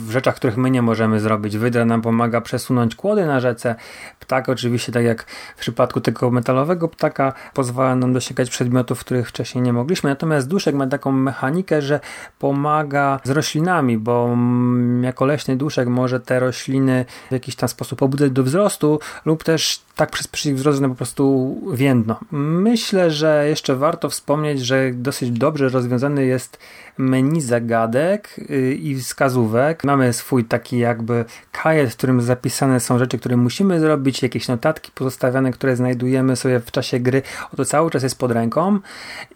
w 0.07 0.11
rzeczach, 0.11 0.37
których 0.37 0.57
my 0.57 0.71
nie 0.71 0.83
możemy 0.83 1.21
zrobić. 1.21 1.59
Wydra 1.59 1.85
nam 1.85 2.02
pomaga 2.02 2.40
przesunąć 2.40 2.95
kłody 2.95 3.26
na 3.26 3.40
rzece. 3.40 3.75
Ptak 4.21 4.49
oczywiście, 4.49 4.93
tak 4.93 5.04
jak 5.04 5.26
w 5.57 5.61
przypadku 5.61 6.00
tego 6.00 6.31
metalowego 6.31 6.88
ptaka, 6.88 7.33
pozwala 7.54 7.97
nam 7.97 8.12
dosięgać 8.12 8.50
przedmiotów, 8.50 9.00
których 9.00 9.28
wcześniej 9.28 9.62
nie 9.62 9.73
mogliśmy. 9.73 10.11
Natomiast 10.11 10.49
duszek 10.49 10.75
ma 10.75 10.87
taką 10.87 11.12
mechanikę, 11.12 11.83
że 11.83 12.00
pomaga 12.38 13.21
z 13.25 13.31
roślinami, 13.31 13.99
bo 13.99 14.37
jako 15.02 15.25
leśny 15.25 15.57
duszek 15.57 15.88
może 15.88 16.21
te 16.21 16.40
rośliny 16.40 17.04
w 17.28 17.33
jakiś 17.33 17.57
tam 17.57 17.63
sposób 17.68 17.99
pobudzać 17.99 18.30
do 18.30 18.42
wzrostu 18.42 19.00
lub 19.25 19.44
też 19.44 19.83
tak 19.97 20.11
przyspieszyć 20.11 20.54
wzrost, 20.54 20.80
że 20.80 20.88
po 20.88 20.94
prostu 20.94 21.56
więdno. 21.73 22.21
Myślę, 22.30 23.11
że 23.11 23.44
jeszcze 23.49 23.76
warto 23.76 24.11
wspomnieć, 24.11 24.61
że 24.61 24.90
dosyć 24.94 25.30
dobrze 25.30 25.68
rozwiązany 25.68 26.25
jest 26.26 26.59
menu 26.99 27.40
zagadek 27.40 28.37
y, 28.50 28.75
i 28.75 28.97
wskazówek. 28.97 29.85
Mamy 29.85 30.12
swój 30.12 30.44
taki 30.44 30.78
jakby 30.78 31.25
kajet, 31.52 31.92
w 31.92 31.97
którym 31.97 32.23
zapisane 32.23 32.80
są 32.80 32.99
rzeczy, 32.99 33.18
które 33.18 33.37
musimy 33.37 33.80
zrobić, 33.80 34.23
jakieś 34.23 34.49
notatki 34.49 34.90
pozostawiane, 34.94 35.52
które 35.52 35.76
znajdujemy 35.76 36.37
sobie 36.37 36.61
w 36.61 36.71
czasie 36.71 37.00
gry. 37.00 37.23
Oto 37.52 37.64
cały 37.64 37.90
czas 37.90 38.02
jest 38.02 38.18
pod 38.18 38.33
ręką. 38.33 38.78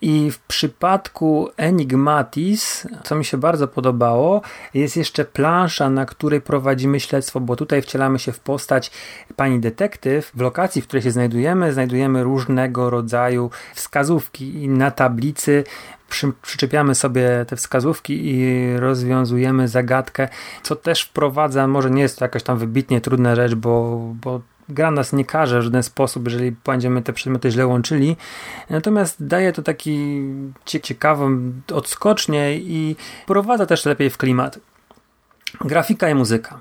I 0.01 0.31
w 0.31 0.39
przypadku 0.39 1.49
Enigmatis, 1.57 2.87
co 3.05 3.15
mi 3.15 3.25
się 3.25 3.37
bardzo 3.37 3.69
podobało, 3.69 4.43
jest 4.75 4.97
jeszcze 4.97 5.25
plansza, 5.25 5.91
na 5.91 6.07
której 6.07 6.41
prowadzimy 6.41 7.01
śledztwo, 7.01 7.41
bo 7.41 7.57
tutaj 7.57 7.83
wcielamy 7.83 8.18
się 8.19 8.33
w 8.33 8.41
postać 8.41 8.91
pani 9.37 9.61
detektyw. 9.61 10.33
W 10.35 10.41
lokacji, 10.41 10.83
w 10.83 10.87
której 10.87 11.03
się 11.03 11.11
znajdujemy, 11.11 11.73
znajdujemy 11.73 12.23
różnego 12.23 12.91
rodzaju 12.91 13.51
wskazówki 13.75 14.55
i 14.55 14.69
na 14.69 14.91
tablicy 14.91 15.65
przy, 16.09 16.33
przyczepiamy 16.43 16.95
sobie 16.95 17.45
te 17.49 17.57
wskazówki 17.57 18.27
i 18.27 18.77
rozwiązujemy 18.77 19.69
zagadkę, 19.69 20.29
co 20.63 20.77
też 20.77 21.03
wprowadza, 21.03 21.67
może 21.67 21.91
nie 21.91 22.03
jest 22.03 22.19
to 22.19 22.25
jakaś 22.25 22.43
tam 22.43 22.59
wybitnie 22.59 23.01
trudna 23.01 23.37
rzecz, 23.37 23.55
bo, 23.55 23.99
bo 24.23 24.41
gra 24.69 24.91
nas 24.91 25.13
nie 25.13 25.25
każe 25.25 25.61
w 25.61 25.63
żaden 25.63 25.83
sposób, 25.83 26.25
jeżeli 26.25 26.57
będziemy 26.65 27.03
te 27.03 27.13
przedmioty 27.13 27.51
źle 27.51 27.67
łączyli. 27.67 28.17
Natomiast 28.71 29.27
daje 29.27 29.53
to 29.53 29.63
taki 29.63 30.23
ciekawą 30.65 31.53
odskocznie 31.75 32.57
i 32.57 32.97
prowadza 33.27 33.67
też 33.67 33.85
lepiej 33.85 34.11
w 34.11 34.19
klimat. 34.19 34.59
Grafika 35.61 36.11
i 36.11 36.15
muzyka. 36.15 36.61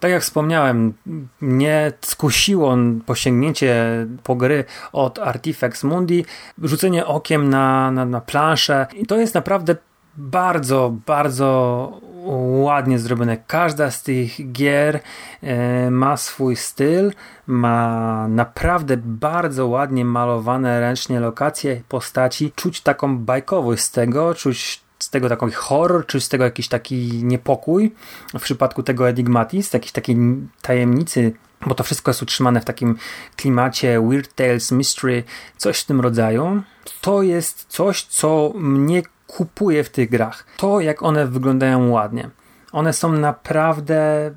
Tak 0.00 0.10
jak 0.10 0.22
wspomniałem, 0.22 0.92
mnie 1.40 1.92
skusiło 2.00 2.76
posięgnięcie 3.06 4.06
po 4.22 4.34
gry 4.34 4.64
od 4.92 5.18
Artifex 5.18 5.84
Mundi, 5.84 6.24
rzucenie 6.62 7.06
okiem 7.06 7.50
na, 7.50 7.90
na, 7.90 8.04
na 8.04 8.20
planszę 8.20 8.86
i 8.94 9.06
to 9.06 9.16
jest 9.16 9.34
naprawdę 9.34 9.76
bardzo, 10.16 10.94
bardzo 11.06 12.00
ładnie 12.62 12.98
zrobione. 12.98 13.36
Każda 13.36 13.90
z 13.90 14.02
tych 14.02 14.52
gier 14.52 15.00
e, 15.42 15.90
ma 15.90 16.16
swój 16.16 16.56
styl, 16.56 17.12
ma 17.46 18.28
naprawdę 18.28 18.96
bardzo 18.96 19.66
ładnie 19.66 20.04
malowane 20.04 20.80
ręcznie 20.80 21.20
lokacje, 21.20 21.82
postaci. 21.88 22.52
Czuć 22.56 22.80
taką 22.80 23.18
bajkowość 23.18 23.82
z 23.82 23.90
tego, 23.90 24.34
czuć 24.34 24.80
z 25.00 25.10
tego 25.10 25.28
taki 25.28 25.52
horror, 25.52 26.06
czy 26.06 26.20
z 26.20 26.28
tego 26.28 26.44
jakiś 26.44 26.68
taki 26.68 27.24
niepokój 27.24 27.94
w 28.34 28.42
przypadku 28.42 28.82
tego 28.82 29.08
Enigmatis, 29.08 29.72
jakiejś 29.72 29.92
takiej 29.92 30.16
tajemnicy, 30.62 31.32
bo 31.66 31.74
to 31.74 31.84
wszystko 31.84 32.10
jest 32.10 32.22
utrzymane 32.22 32.60
w 32.60 32.64
takim 32.64 32.96
klimacie 33.36 34.00
Weird 34.08 34.34
Tales, 34.34 34.72
Mystery, 34.72 35.24
coś 35.56 35.80
w 35.80 35.86
tym 35.86 36.00
rodzaju. 36.00 36.62
To 37.00 37.22
jest 37.22 37.66
coś, 37.68 38.02
co 38.02 38.52
mnie 38.54 39.02
kupuje 39.26 39.84
w 39.84 39.90
tych 39.90 40.10
grach. 40.10 40.46
To, 40.56 40.80
jak 40.80 41.02
one 41.02 41.26
wyglądają 41.26 41.90
ładnie. 41.90 42.30
One 42.72 42.92
są 42.92 43.12
naprawdę 43.12 44.30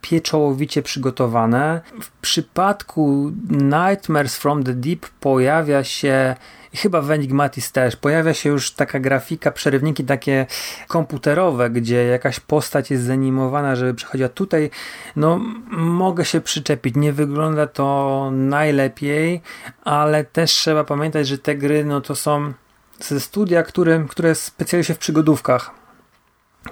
pieczołowicie 0.00 0.82
przygotowane. 0.82 1.80
W 2.00 2.10
przypadku 2.10 3.32
Nightmares 3.50 4.36
from 4.36 4.62
the 4.62 4.74
Deep 4.74 5.06
pojawia 5.20 5.84
się 5.84 6.36
i 6.72 6.76
chyba 6.76 7.02
w 7.02 7.10
Enigmatis 7.10 7.72
też 7.72 7.96
pojawia 7.96 8.34
się 8.34 8.50
już 8.50 8.72
taka 8.72 9.00
grafika, 9.00 9.50
przerywniki 9.50 10.04
takie 10.04 10.46
komputerowe, 10.88 11.70
gdzie 11.70 12.04
jakaś 12.04 12.40
postać 12.40 12.90
jest 12.90 13.04
zanimowana, 13.04 13.76
żeby 13.76 13.94
przechodziła 13.94 14.28
tutaj. 14.28 14.70
No, 15.16 15.40
mogę 15.70 16.24
się 16.24 16.40
przyczepić. 16.40 16.96
Nie 16.96 17.12
wygląda 17.12 17.66
to 17.66 18.30
najlepiej, 18.32 19.40
ale 19.84 20.24
też 20.24 20.50
trzeba 20.50 20.84
pamiętać, 20.84 21.28
że 21.28 21.38
te 21.38 21.54
gry, 21.54 21.84
no 21.84 22.00
to 22.00 22.16
są 22.16 22.52
ze 22.98 23.20
studia, 23.20 23.62
które, 23.62 24.04
które 24.08 24.34
specjalizuje 24.34 24.84
się 24.84 24.94
w 24.94 24.98
przygodówkach 24.98 25.70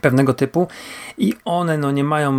pewnego 0.00 0.34
typu 0.34 0.68
i 1.18 1.34
one 1.44 1.78
no 1.78 1.90
nie 1.90 2.04
mają 2.04 2.32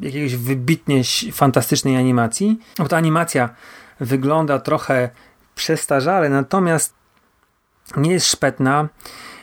jakiegoś 0.00 0.36
wybitnie 0.36 1.02
fantastycznej 1.32 1.96
animacji, 1.96 2.58
bo 2.78 2.88
ta 2.88 2.96
animacja 2.96 3.54
wygląda 4.00 4.58
trochę 4.58 5.10
przestarzale, 5.54 6.28
natomiast 6.28 6.94
nie 7.96 8.12
jest 8.12 8.26
szpetna, 8.26 8.88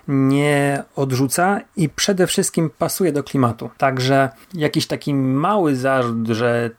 nie 0.08 0.84
odrzuca 0.96 1.62
i 1.76 1.90
przede 1.90 2.28
wszystkim 2.28 2.70
pasuje 2.78 3.12
do 3.12 3.24
klimatu. 3.24 3.70
Także 3.78 4.30
jakiś 4.54 4.88
taki 4.88 5.14
mały 5.14 5.76
zarzut, 5.76 6.28
że 6.28 6.70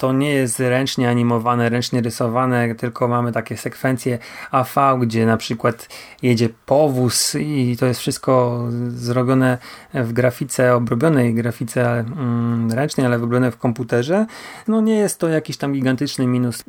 to 0.00 0.12
nie 0.12 0.34
jest 0.34 0.60
ręcznie 0.60 1.10
animowane, 1.10 1.68
ręcznie 1.68 2.00
rysowane, 2.00 2.74
tylko 2.74 3.08
mamy 3.08 3.32
takie 3.32 3.56
sekwencje 3.56 4.18
AV, 4.50 4.98
gdzie 5.00 5.26
na 5.26 5.36
przykład 5.36 5.88
jedzie 6.22 6.48
powóz 6.66 7.34
i 7.34 7.76
to 7.80 7.86
jest 7.86 8.00
wszystko 8.00 8.64
zrobione 8.88 9.58
w 9.94 10.12
grafice, 10.12 10.74
obrobionej 10.74 11.34
grafice 11.34 11.98
mm, 11.98 12.72
ręcznej, 12.72 13.06
ale 13.06 13.18
wyrobione 13.18 13.50
w 13.50 13.58
komputerze. 13.58 14.26
No 14.68 14.80
nie 14.80 14.96
jest 14.96 15.18
to 15.18 15.28
jakiś 15.28 15.56
tam 15.56 15.72
gigantyczny 15.72 16.26
minus. 16.26 16.64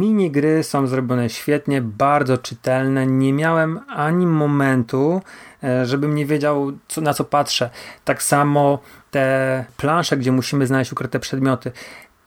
Minigry 0.00 0.62
są 0.62 0.86
zrobione 0.86 1.30
świetnie, 1.30 1.82
bardzo 1.82 2.38
czytelne. 2.38 3.06
Nie 3.06 3.32
miałem 3.32 3.80
ani 3.88 4.26
momentu, 4.26 5.22
e, 5.64 5.86
żebym 5.86 6.14
nie 6.14 6.26
wiedział, 6.26 6.72
co, 6.88 7.00
na 7.00 7.14
co 7.14 7.24
patrzę. 7.24 7.70
Tak 8.04 8.22
samo 8.22 8.78
te 9.10 9.64
plansze, 9.76 10.16
gdzie 10.16 10.32
musimy 10.32 10.66
znaleźć 10.66 10.92
ukryte 10.92 11.20
przedmioty. 11.20 11.72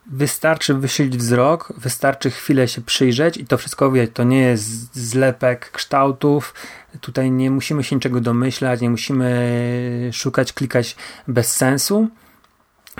Wystarczy 0.06 0.74
wyszyć 0.74 1.16
wzrok, 1.16 1.72
wystarczy 1.76 2.30
chwilę 2.30 2.68
się 2.68 2.82
przyjrzeć 2.82 3.36
i 3.36 3.46
to 3.46 3.58
wszystko 3.58 3.92
wie. 3.92 4.08
To 4.08 4.24
nie 4.24 4.40
jest 4.40 4.96
zlepek 4.96 5.70
kształtów. 5.70 6.54
Tutaj 7.00 7.30
nie 7.30 7.50
musimy 7.50 7.84
się 7.84 7.96
niczego 7.96 8.20
domyślać, 8.20 8.80
nie 8.80 8.90
musimy 8.90 10.10
szukać, 10.12 10.52
klikać 10.52 10.96
bez 11.28 11.56
sensu. 11.56 12.08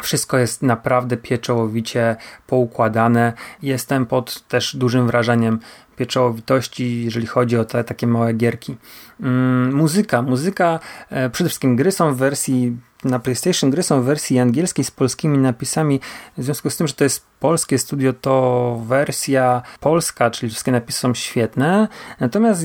Wszystko 0.03 0.39
jest 0.39 0.63
naprawdę 0.63 1.17
pieczołowicie 1.17 2.17
poukładane. 2.47 3.33
Jestem 3.63 4.07
pod 4.07 4.49
też 4.49 4.77
dużym 4.77 5.07
wrażeniem 5.07 5.59
pieczołowitości, 5.97 7.05
jeżeli 7.05 7.27
chodzi 7.27 7.57
o 7.57 7.65
te 7.65 7.85
takie 7.85 8.07
małe 8.07 8.33
gierki. 8.33 8.77
Mm, 9.21 9.75
muzyka. 9.75 10.23
Muzyka, 10.23 10.81
e, 11.11 11.31
przede 11.31 11.49
wszystkim 11.51 11.77
gry 11.77 11.93
są 11.93 12.15
w 12.15 12.17
wersji 12.17 12.77
na 13.05 13.19
PlayStation 13.19 13.71
gry 13.71 13.83
są 13.83 14.03
w 14.03 14.05
wersji 14.05 14.39
angielskiej 14.39 14.85
z 14.85 14.91
polskimi 14.91 15.39
napisami. 15.39 16.01
W 16.39 16.45
związku 16.45 16.71
z 16.71 16.77
tym, 16.77 16.87
że 16.87 16.95
to 16.95 17.05
jest 17.05 17.27
polskie 17.41 17.79
studio, 17.79 18.13
to 18.13 18.83
wersja 18.87 19.63
polska, 19.81 20.31
czyli 20.31 20.51
wszystkie 20.51 20.73
napisy 20.73 20.99
są 20.99 21.15
świetne. 21.15 21.89
Natomiast 22.21 22.65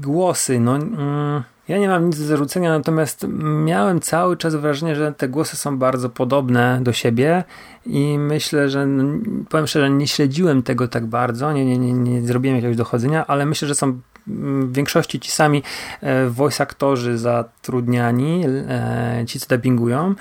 głosy, 0.00 0.60
no. 0.60 0.76
Mm, 0.76 1.42
ja 1.68 1.78
nie 1.78 1.88
mam 1.88 2.06
nic 2.06 2.18
do 2.18 2.24
zarzucenia, 2.24 2.78
natomiast 2.78 3.26
miałem 3.64 4.00
cały 4.00 4.36
czas 4.36 4.54
wrażenie, 4.54 4.96
że 4.96 5.12
te 5.12 5.28
głosy 5.28 5.56
są 5.56 5.78
bardzo 5.78 6.08
podobne 6.08 6.78
do 6.82 6.92
siebie 6.92 7.44
i 7.86 8.18
myślę, 8.18 8.68
że 8.68 8.86
no, 8.86 9.20
powiem 9.48 9.66
szczerze, 9.66 9.90
nie 9.90 10.06
śledziłem 10.06 10.62
tego 10.62 10.88
tak 10.88 11.06
bardzo, 11.06 11.52
nie, 11.52 11.64
nie, 11.64 11.78
nie, 11.78 11.92
nie 11.92 12.22
zrobiłem 12.22 12.56
jakiegoś 12.56 12.76
dochodzenia, 12.76 13.26
ale 13.26 13.46
myślę, 13.46 13.68
że 13.68 13.74
są 13.74 14.00
w 14.26 14.72
większości 14.72 15.20
ci 15.20 15.30
sami 15.30 15.62
e, 16.00 16.28
voice 16.28 16.62
aktorzy 16.62 17.18
zatrudniani, 17.18 18.44
e, 18.46 19.24
ci 19.26 19.40
co 19.40 19.46
dubbingują. 19.48 20.14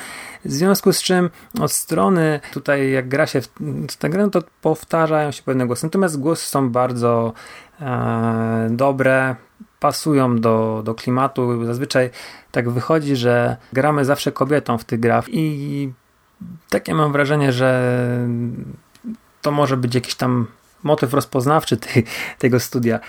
W 0.46 0.52
związku 0.52 0.94
z 0.94 1.02
czym 1.02 1.30
od 1.62 1.72
strony 1.72 2.40
tutaj 2.54 2.92
jak 2.92 3.08
gra 3.08 3.28
się 3.28 3.42
w 3.90 3.96
tę 3.98 4.10
grę, 4.10 4.30
to 4.30 4.44
powtarzają 4.62 5.32
się 5.32 5.44
pewne 5.44 5.68
głosy. 5.68 5.86
Natomiast 5.86 6.20
głosy 6.20 6.50
są 6.50 6.70
bardzo 6.70 7.34
e, 7.82 8.68
dobre, 8.72 9.36
pasują 9.80 10.40
do, 10.40 10.82
do 10.86 10.96
klimatu. 10.96 11.66
Zazwyczaj 11.66 12.10
tak 12.52 12.70
wychodzi, 12.70 13.16
że 13.16 13.58
gramy 13.74 14.06
zawsze 14.06 14.32
kobietą 14.32 14.78
w 14.78 14.84
tych 14.84 15.00
grach 15.00 15.26
i 15.30 15.94
takie 16.70 16.94
mam 16.94 17.12
wrażenie, 17.12 17.54
że 17.54 18.00
to 19.42 19.52
może 19.52 19.78
być 19.78 19.96
jakiś 19.96 20.16
tam 20.16 20.48
motyw 20.84 21.14
rozpoznawczy 21.14 21.78
tego 22.40 22.60
studia. 22.60 23.00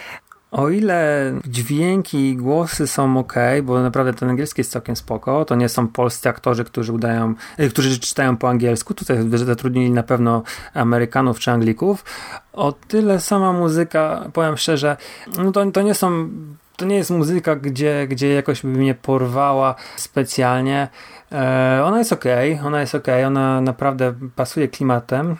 O 0.55 0.71
ile 0.71 1.33
dźwięki 1.45 2.31
i 2.31 2.37
głosy 2.37 2.87
są 2.87 3.19
ok, 3.19 3.35
bo 3.63 3.83
naprawdę 3.83 4.15
ten 4.15 4.29
angielski 4.29 4.61
jest 4.61 4.73
całkiem 4.73 4.97
spoko, 4.97 5.45
to 5.45 5.55
nie 5.55 5.69
są 5.69 5.89
polscy 5.89 6.29
aktorzy, 6.29 6.65
którzy 6.65 6.93
udają, 6.93 7.35
y, 7.61 7.71
którzy 7.71 8.01
czytają 8.01 8.37
po 8.37 8.49
angielsku, 8.49 8.95
tutaj 8.95 9.19
zatrudnili 9.35 9.91
na 9.91 10.03
pewno 10.03 10.43
Amerykanów 10.75 11.39
czy 11.39 11.51
Anglików. 11.51 12.05
O 12.53 12.73
tyle 12.73 13.21
sama 13.21 13.53
muzyka, 13.53 14.25
powiem 14.33 14.57
szczerze, 14.57 14.97
no 15.39 15.53
to, 15.53 15.71
to 15.71 15.83
nie 15.83 15.95
są 15.95 16.29
to 16.77 16.85
nie 16.85 16.97
jest 16.97 17.11
muzyka, 17.11 17.57
gdzie, 17.57 18.07
gdzie 18.09 18.35
jakoś 18.35 18.63
by 18.63 18.69
mnie 18.69 18.95
porwała 18.95 19.75
specjalnie. 19.97 20.89
E, 21.33 21.81
ona 21.85 21.99
jest 21.99 22.13
ok, 22.13 22.25
ona 22.65 22.81
jest 22.81 22.95
ok, 22.95 23.07
ona 23.27 23.61
naprawdę 23.61 24.15
pasuje 24.37 24.69
klimatem. 24.69 25.37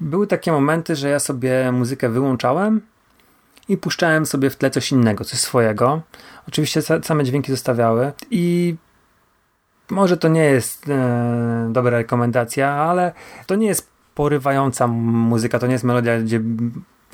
Były 0.00 0.26
takie 0.26 0.52
momenty, 0.52 0.96
że 0.96 1.08
ja 1.08 1.18
sobie 1.18 1.72
muzykę 1.72 2.08
wyłączałem 2.08 2.80
i 3.68 3.76
puszczałem 3.76 4.26
sobie 4.26 4.50
w 4.50 4.56
tle 4.56 4.70
coś 4.70 4.92
innego, 4.92 5.24
coś 5.24 5.38
swojego. 5.38 6.02
Oczywiście 6.48 6.82
same 7.02 7.24
dźwięki 7.24 7.52
zostawiały 7.52 8.12
i 8.30 8.76
może 9.90 10.16
to 10.16 10.28
nie 10.28 10.44
jest 10.44 10.88
e, 10.88 11.68
dobra 11.72 11.98
rekomendacja, 11.98 12.72
ale 12.72 13.12
to 13.46 13.54
nie 13.54 13.66
jest 13.66 13.90
porywająca 14.14 14.86
muzyka, 14.86 15.58
to 15.58 15.66
nie 15.66 15.72
jest 15.72 15.84
melodia, 15.84 16.20
gdzie 16.20 16.40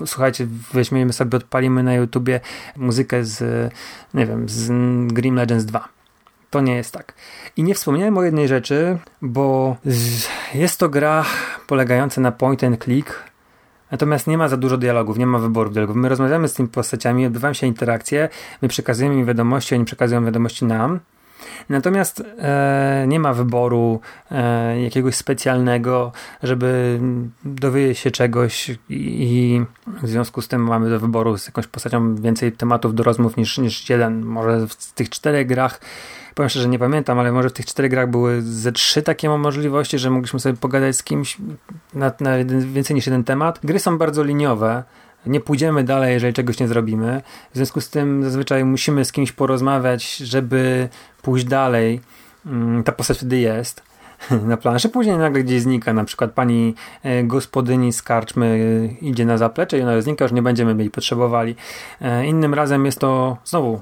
słuchajcie, 0.06 0.46
weźmiemy 0.72 1.12
sobie, 1.12 1.36
odpalimy 1.36 1.82
na 1.82 1.94
YouTubie 1.94 2.40
muzykę 2.76 3.24
z, 3.24 3.72
nie 4.14 4.26
wiem, 4.26 4.48
z 4.48 4.68
Grim 5.12 5.34
Legends 5.34 5.64
2. 5.64 5.88
To 6.50 6.60
nie 6.60 6.74
jest 6.74 6.92
tak. 6.92 7.14
I 7.56 7.62
nie 7.62 7.74
wspomniałem 7.74 8.18
o 8.18 8.22
jednej 8.22 8.48
rzeczy, 8.48 8.98
bo 9.22 9.76
jest 10.54 10.80
to 10.80 10.88
gra 10.88 11.24
polegająca 11.66 12.20
na 12.20 12.32
point 12.32 12.64
and 12.64 12.84
click, 12.84 13.22
Natomiast 13.90 14.26
nie 14.26 14.38
ma 14.38 14.48
za 14.48 14.56
dużo 14.56 14.76
dialogów, 14.76 15.18
nie 15.18 15.26
ma 15.26 15.38
wyboru 15.38 15.70
dialogów. 15.70 15.96
My 15.96 16.08
rozmawiamy 16.08 16.48
z 16.48 16.54
tymi 16.54 16.68
postaciami, 16.68 17.26
odbywają 17.26 17.54
się 17.54 17.66
interakcje, 17.66 18.28
my 18.62 18.68
przekazujemy 18.68 19.14
im 19.14 19.26
wiadomości, 19.26 19.74
oni 19.74 19.84
przekazują 19.84 20.24
wiadomości 20.24 20.64
nam. 20.64 21.00
Natomiast 21.68 22.22
e, 22.38 23.04
nie 23.08 23.20
ma 23.20 23.32
wyboru 23.32 24.00
e, 24.30 24.82
jakiegoś 24.82 25.14
specjalnego, 25.14 26.12
żeby 26.42 27.00
dowiedzieć 27.44 27.98
się 27.98 28.10
czegoś 28.10 28.68
i, 28.68 28.74
i, 28.88 29.64
w 30.02 30.08
związku 30.08 30.42
z 30.42 30.48
tym 30.48 30.62
mamy 30.62 30.90
do 30.90 31.00
wyboru 31.00 31.38
z 31.38 31.46
jakąś 31.46 31.66
postacią 31.66 32.14
więcej 32.14 32.52
tematów 32.52 32.94
do 32.94 33.02
rozmów 33.02 33.36
niż, 33.36 33.58
niż 33.58 33.90
jeden. 33.90 34.24
Może 34.24 34.66
w 34.68 34.92
tych 34.92 35.10
czterech 35.10 35.46
grach 35.46 35.80
powiem 36.34 36.48
szczerze, 36.48 36.68
nie 36.68 36.78
pamiętam, 36.78 37.18
ale 37.18 37.32
może 37.32 37.50
w 37.50 37.52
tych 37.52 37.66
czterech 37.66 37.90
grach 37.90 38.10
były 38.10 38.42
ze 38.42 38.72
trzy 38.72 39.02
takie 39.02 39.28
możliwości, 39.28 39.98
że 39.98 40.10
mogliśmy 40.10 40.40
sobie 40.40 40.56
pogadać 40.56 40.96
z 40.96 41.02
kimś 41.02 41.38
na, 41.94 42.12
na 42.20 42.30
więcej 42.72 42.96
niż 42.96 43.06
jeden 43.06 43.24
temat. 43.24 43.60
Gry 43.64 43.78
są 43.78 43.98
bardzo 43.98 44.24
liniowe. 44.24 44.84
Nie 45.26 45.40
pójdziemy 45.40 45.84
dalej, 45.84 46.12
jeżeli 46.12 46.32
czegoś 46.32 46.60
nie 46.60 46.68
zrobimy. 46.68 47.22
W 47.52 47.56
związku 47.56 47.80
z 47.80 47.90
tym 47.90 48.24
zazwyczaj 48.24 48.64
musimy 48.64 49.04
z 49.04 49.12
kimś 49.12 49.32
porozmawiać, 49.32 50.16
żeby 50.16 50.88
pójść 51.22 51.44
dalej. 51.44 52.00
Mm, 52.46 52.82
ta 52.82 52.92
postać 52.92 53.16
wtedy 53.16 53.38
jest 53.38 53.82
na 54.46 54.56
planszy, 54.56 54.88
później 54.88 55.16
nagle 55.16 55.42
gdzieś 55.42 55.62
znika, 55.62 55.92
na 55.92 56.04
przykład 56.04 56.32
pani 56.32 56.74
e, 57.02 57.24
gospodyni 57.24 57.92
z 57.92 58.02
karczmy 58.02 58.46
e, 58.46 59.06
idzie 59.06 59.24
na 59.26 59.38
zaplecze 59.38 59.78
i 59.78 59.82
ona 59.82 60.00
znika, 60.00 60.24
już 60.24 60.32
nie 60.32 60.42
będziemy 60.42 60.82
jej 60.82 60.90
potrzebowali. 60.90 61.56
E, 62.00 62.26
innym 62.26 62.54
razem 62.54 62.86
jest 62.86 62.98
to 62.98 63.36
znowu 63.44 63.80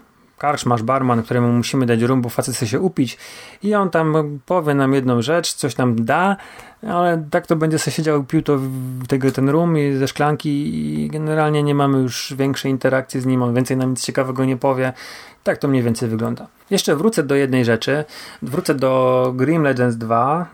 masz 0.67 0.83
barman, 0.83 1.23
któremu 1.23 1.53
musimy 1.53 1.87
dać 1.87 2.03
rum, 2.03 2.23
bo 2.23 2.29
facet 2.29 2.55
chce 2.55 2.67
się 2.67 2.81
upić 2.81 3.19
i 3.63 3.75
on 3.75 3.91
tam 3.91 4.39
powie 4.47 4.75
nam 4.75 4.95
jedną 4.95 5.23
rzecz, 5.23 5.53
coś 5.53 5.77
nam 5.77 6.05
da, 6.05 6.37
ale 6.89 7.25
tak 7.31 7.47
to 7.47 7.57
będzie 7.57 7.79
sobie 7.79 7.95
siedział, 7.95 8.25
pił 8.25 8.43
to 8.43 8.59
tego, 9.09 9.33
ten 9.33 9.49
rum 9.49 9.77
ze 9.99 10.09
szklanki 10.09 10.51
i 11.05 11.09
generalnie 11.09 11.63
nie 11.63 11.75
mamy 11.75 11.99
już 11.99 12.35
większej 12.39 12.71
interakcji 12.71 13.21
z 13.21 13.27
nim, 13.27 13.43
on 13.43 13.55
więcej 13.55 13.77
nam 13.77 13.91
nic 13.91 14.05
ciekawego 14.05 14.45
nie 14.45 14.57
powie. 14.57 14.93
Tak 15.45 15.59
to 15.59 15.69
mniej 15.69 15.83
więcej 15.83 16.09
wygląda. 16.09 16.47
Jeszcze 16.71 16.97
wrócę 16.97 17.23
do 17.23 17.35
jednej 17.35 17.65
rzeczy. 17.65 18.05
Wrócę 18.43 18.75
do 18.75 19.33
Grim 19.37 19.63
Legends 19.63 19.97
2. 19.97 20.47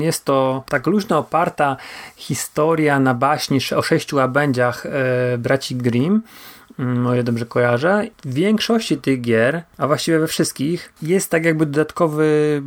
Jest 0.00 0.24
to 0.24 0.64
tak 0.68 0.86
luźno 0.86 1.18
oparta 1.18 1.76
historia 2.16 3.00
na 3.00 3.14
baśni 3.14 3.58
o 3.76 3.82
sześciu 3.82 4.16
łabędziach 4.16 4.86
e, 4.86 5.38
braci 5.38 5.76
Grimm 5.76 6.14
Mm, 6.14 6.22
o 6.78 7.14
ile 7.14 7.22
dobrze 7.22 7.46
kojarzę. 7.46 8.06
W 8.24 8.34
większości 8.34 8.96
tych 8.96 9.20
gier, 9.20 9.62
a 9.78 9.86
właściwie 9.86 10.18
we 10.18 10.26
wszystkich, 10.26 10.92
jest 11.02 11.30
tak 11.30 11.44
jakby 11.44 11.66
dodatkowy, 11.66 12.60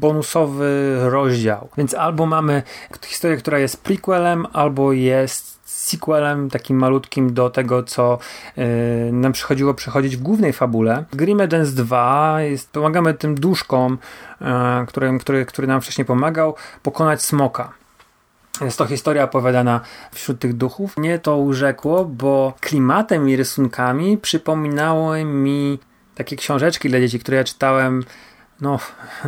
bonusowy 0.00 0.96
rozdział. 1.00 1.68
Więc 1.78 1.94
albo 1.94 2.26
mamy 2.26 2.62
historię, 3.06 3.36
która 3.36 3.58
jest 3.58 3.82
prequelem, 3.82 4.46
albo 4.52 4.92
jest 4.92 5.52
sequelem 5.64 6.50
takim 6.50 6.78
malutkim 6.78 7.34
do 7.34 7.50
tego, 7.50 7.82
co 7.82 8.18
yy, 8.56 8.64
nam 9.12 9.32
przychodziło 9.32 9.74
przechodzić 9.74 10.16
w 10.16 10.22
głównej 10.22 10.52
fabule. 10.52 11.04
Grim 11.12 11.38
Legends 11.38 11.74
2 11.74 12.40
jest, 12.40 12.70
pomagamy 12.70 13.14
tym 13.14 13.34
duszkom, 13.34 13.98
yy, 14.40 14.46
który, 14.86 15.44
który 15.46 15.66
nam 15.66 15.80
wcześniej 15.80 16.04
pomagał, 16.04 16.54
pokonać 16.82 17.22
smoka. 17.22 17.81
Jest 18.60 18.78
to 18.78 18.86
historia 18.86 19.24
opowiadana 19.24 19.80
wśród 20.12 20.38
tych 20.38 20.54
duchów. 20.54 20.96
Mnie 20.96 21.18
to 21.18 21.36
urzekło, 21.36 22.04
bo 22.04 22.54
klimatem 22.60 23.28
i 23.28 23.36
rysunkami 23.36 24.18
przypominało 24.18 25.16
mi 25.24 25.78
takie 26.14 26.36
książeczki 26.36 26.88
dla 26.88 27.00
dzieci, 27.00 27.18
które 27.18 27.36
ja 27.36 27.44
czytałem 27.44 28.04
no, 28.60 28.78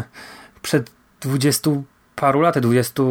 przed 0.63 0.91
20 1.21 1.71
paru 2.17 2.41
lat, 2.41 2.59
20, 2.59 3.03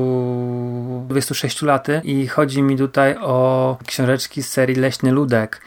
26 1.08 1.62
laty 1.62 2.02
i 2.04 2.28
chodzi 2.28 2.62
mi 2.62 2.78
tutaj 2.78 3.15
o 3.21 3.78
książeczki 3.88 4.43
z 4.43 4.49
serii 4.49 4.76
Leśny 4.76 5.12
Ludek 5.12 5.62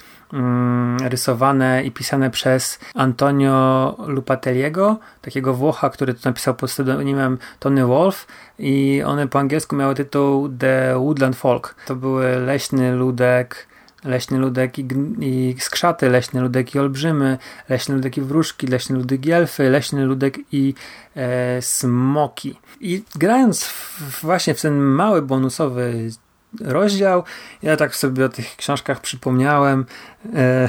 rysowane 1.02 1.84
i 1.84 1.90
pisane 1.90 2.30
przez 2.30 2.78
Antonio 2.94 3.96
Lupateliego, 4.06 4.98
takiego 5.22 5.54
Włocha, 5.54 5.90
który 5.90 6.14
to 6.14 6.20
napisał 6.24 6.54
pod 6.54 6.70
pseudonimem 6.70 7.38
Tony 7.58 7.86
Wolf 7.86 8.26
i 8.58 9.02
one 9.06 9.28
po 9.28 9.38
angielsku 9.38 9.76
miały 9.76 9.94
tytuł 9.94 10.48
The 10.48 10.94
Woodland 10.98 11.36
Folk. 11.36 11.74
To 11.86 11.96
były 11.96 12.36
leśny 12.36 12.92
ludek, 12.92 13.66
leśny 14.04 14.38
ludek 14.38 14.78
i, 14.78 14.86
i 15.20 15.56
skrzaty, 15.58 16.08
leśny 16.08 16.40
ludek 16.40 16.74
i 16.74 16.78
olbrzymy, 16.78 17.38
leśny 17.68 17.94
ludek 17.94 18.16
i 18.16 18.20
wróżki, 18.20 18.66
leśny 18.66 18.96
ludek 18.96 19.26
i 19.26 19.32
elfy, 19.32 19.70
leśny 19.70 20.04
ludek 20.04 20.38
i 20.52 20.74
e, 21.16 21.62
smoki. 21.62 22.58
I 22.80 23.02
grając 23.14 23.64
w, 23.64 24.20
właśnie 24.22 24.54
w 24.54 24.62
ten 24.62 24.78
mały 24.80 25.22
bonusowy 25.22 26.10
rozdział, 26.61 27.24
ja 27.62 27.76
tak 27.76 27.96
sobie 27.96 28.24
o 28.24 28.28
tych 28.28 28.56
książkach 28.56 29.00
przypomniałem. 29.00 29.87
E, 30.35 30.68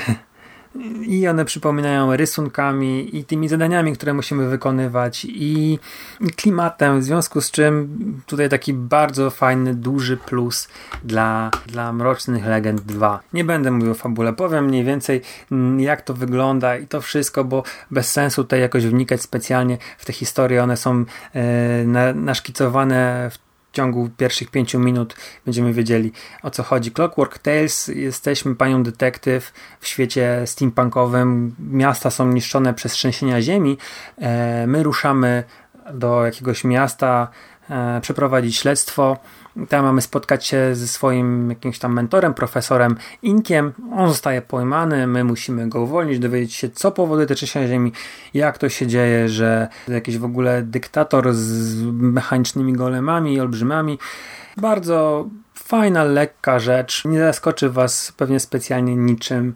i 1.02 1.28
one 1.28 1.46
przypominają 1.46 2.16
rysunkami 2.16 3.18
i 3.18 3.24
tymi 3.24 3.50
zadaniami, 3.50 3.94
które 3.94 4.14
musimy 4.14 4.50
wykonywać 4.50 5.26
i 5.30 5.80
klimatem, 6.36 7.00
w 7.00 7.04
związku 7.04 7.42
z 7.42 7.52
czym 7.52 8.22
tutaj 8.26 8.50
taki 8.50 8.74
bardzo 8.74 9.30
fajny, 9.30 9.76
duży 9.76 10.18
plus 10.18 10.68
dla, 11.04 11.52
dla 11.68 11.94
Mrocznych 11.94 12.46
Legend 12.46 12.82
2. 12.82 13.20
Nie 13.34 13.44
będę 13.44 13.72
mówił 13.72 13.92
o 13.92 13.96
fabule, 13.96 14.34
powiem 14.34 14.66
mniej 14.66 14.84
więcej 14.84 15.22
jak 15.78 16.02
to 16.02 16.14
wygląda 16.14 16.78
i 16.78 16.88
to 16.88 17.02
wszystko, 17.02 17.44
bo 17.44 17.64
bez 17.92 18.12
sensu 18.12 18.44
tutaj 18.44 18.62
jakoś 18.62 18.86
wnikać 18.86 19.22
specjalnie 19.22 19.78
w 19.98 20.06
te 20.06 20.14
historie, 20.14 20.64
one 20.64 20.78
są 20.78 21.06
e, 21.34 21.84
na, 21.86 22.14
naszkicowane 22.14 23.30
w 23.34 23.47
ciągu 23.78 24.10
pierwszych 24.18 24.52
pięciu 24.52 24.80
minut 24.80 25.16
będziemy 25.46 25.74
wiedzieli 25.74 26.12
o 26.44 26.50
co 26.52 26.64
chodzi. 26.64 26.92
Clockwork 26.92 27.38
Tales, 27.40 27.88
jesteśmy 27.88 28.56
panią 28.56 28.84
detektyw 28.84 29.54
w 29.80 29.88
świecie 29.88 30.42
steampunkowym. 30.46 31.56
Miasta 31.60 32.10
są 32.10 32.28
niszczone 32.28 32.74
przez 32.74 32.92
trzęsienia 32.92 33.42
ziemi. 33.42 33.78
E, 34.18 34.68
my 34.68 34.84
ruszamy 34.84 35.44
do 35.94 36.26
jakiegoś 36.26 36.64
miasta, 36.64 37.28
przeprowadzić 38.02 38.58
śledztwo 38.58 39.18
tam 39.70 39.86
mamy 39.86 40.02
spotkać 40.02 40.46
się 40.46 40.76
ze 40.76 40.88
swoim 40.88 41.50
jakimś 41.50 41.80
tam 41.80 41.94
mentorem, 41.94 42.34
profesorem 42.34 42.96
Inkiem. 43.22 43.74
On 43.96 44.10
zostaje 44.10 44.42
pojmany, 44.42 45.08
my 45.08 45.24
musimy 45.24 45.70
go 45.70 45.82
uwolnić, 45.82 46.20
dowiedzieć 46.20 46.54
się, 46.54 46.70
co 46.70 46.92
powoduje 46.92 47.28
te 47.28 47.36
trzęsienia 47.36 47.68
ziemi, 47.68 47.92
jak 48.34 48.58
to 48.58 48.70
się 48.70 48.88
dzieje, 48.88 49.30
że 49.30 49.68
jakiś 49.88 50.18
w 50.18 50.26
ogóle 50.26 50.62
dyktator 50.62 51.34
z 51.34 51.84
mechanicznymi 51.92 52.74
golemami 52.74 53.34
i 53.34 53.40
olbrzymami. 53.40 54.00
Bardzo 54.58 55.28
fajna, 55.54 56.04
lekka 56.04 56.60
rzecz. 56.60 57.06
Nie 57.06 57.20
zaskoczy 57.20 57.70
Was 57.70 58.14
pewnie 58.18 58.40
specjalnie 58.40 58.96
niczym. 58.96 59.54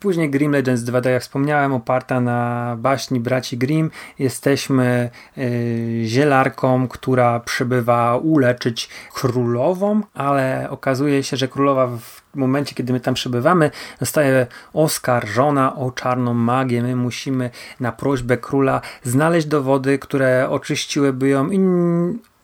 Później 0.00 0.30
Grim 0.30 0.52
Legends 0.52 0.82
2, 0.82 1.00
tak 1.00 1.12
jak 1.12 1.22
wspomniałem, 1.22 1.72
oparta 1.72 2.20
na 2.20 2.76
baśni 2.78 3.20
braci 3.20 3.58
Grimm. 3.58 3.90
Jesteśmy 4.18 5.10
y, 5.38 6.02
zielarką, 6.04 6.88
która 6.88 7.40
przybywa 7.40 8.16
uleczyć 8.16 8.88
królową, 9.14 10.00
ale 10.14 10.66
okazuje 10.70 11.22
się, 11.22 11.36
że 11.36 11.48
królowa 11.48 11.86
w 11.86 12.22
momencie, 12.34 12.74
kiedy 12.74 12.92
my 12.92 13.00
tam 13.00 13.14
przybywamy, 13.14 13.70
zostaje 14.00 14.46
oskarżona 14.72 15.76
o 15.76 15.90
czarną 15.90 16.34
magię. 16.34 16.82
My 16.82 16.96
musimy 16.96 17.50
na 17.80 17.92
prośbę 17.92 18.36
króla 18.36 18.80
znaleźć 19.02 19.46
dowody, 19.46 19.98
które 19.98 20.50
oczyściłyby 20.50 21.28
ją 21.28 21.50
i 21.50 21.58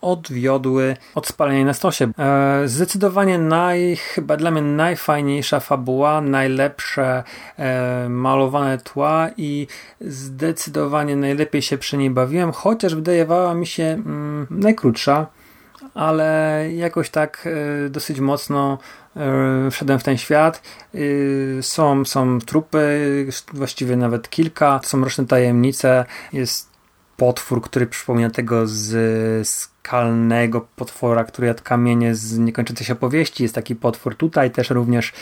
odwiodły 0.05 0.97
od 1.15 1.27
spalenia 1.27 1.65
na 1.65 1.73
stosie. 1.73 2.11
E, 2.17 2.67
zdecydowanie 2.67 3.37
naj, 3.37 3.95
chyba 3.95 4.37
dla 4.37 4.51
mnie 4.51 4.61
najfajniejsza 4.61 5.59
fabuła, 5.59 6.21
najlepsze 6.21 7.23
e, 7.57 8.09
malowane 8.09 8.77
tła 8.77 9.29
i 9.37 9.67
zdecydowanie 10.01 11.15
najlepiej 11.15 11.61
się 11.61 11.77
przy 11.77 11.97
niej 11.97 12.09
bawiłem, 12.09 12.51
chociaż 12.51 12.95
wydawała 12.95 13.53
mi 13.53 13.67
się 13.67 13.83
mm, 13.83 14.47
najkrótsza 14.49 15.27
ale 15.93 16.61
jakoś 16.75 17.09
tak 17.09 17.47
e, 17.85 17.89
dosyć 17.89 18.19
mocno 18.19 18.77
wszedłem 19.71 19.99
w 19.99 20.03
ten 20.03 20.17
świat. 20.17 20.61
Są, 21.61 22.05
są 22.05 22.39
trupy, 22.39 23.27
właściwie 23.53 23.95
nawet 23.97 24.29
kilka, 24.29 24.79
są 24.83 25.03
roczne 25.03 25.25
tajemnice, 25.25 26.05
jest 26.33 26.69
potwór, 27.17 27.61
który 27.61 27.87
przypomina 27.87 28.29
tego 28.29 28.67
z 28.67 29.74
skalnego 29.85 30.67
potwora, 30.75 31.23
który 31.23 31.47
jadł 31.47 31.63
kamienie 31.63 32.15
z 32.15 32.37
niekończącej 32.37 32.87
się 32.87 32.93
opowieści. 32.93 33.43
Jest 33.43 33.55
taki 33.55 33.75
potwór 33.75 34.15
tutaj 34.15 34.51
też 34.51 34.69
również. 34.69 35.13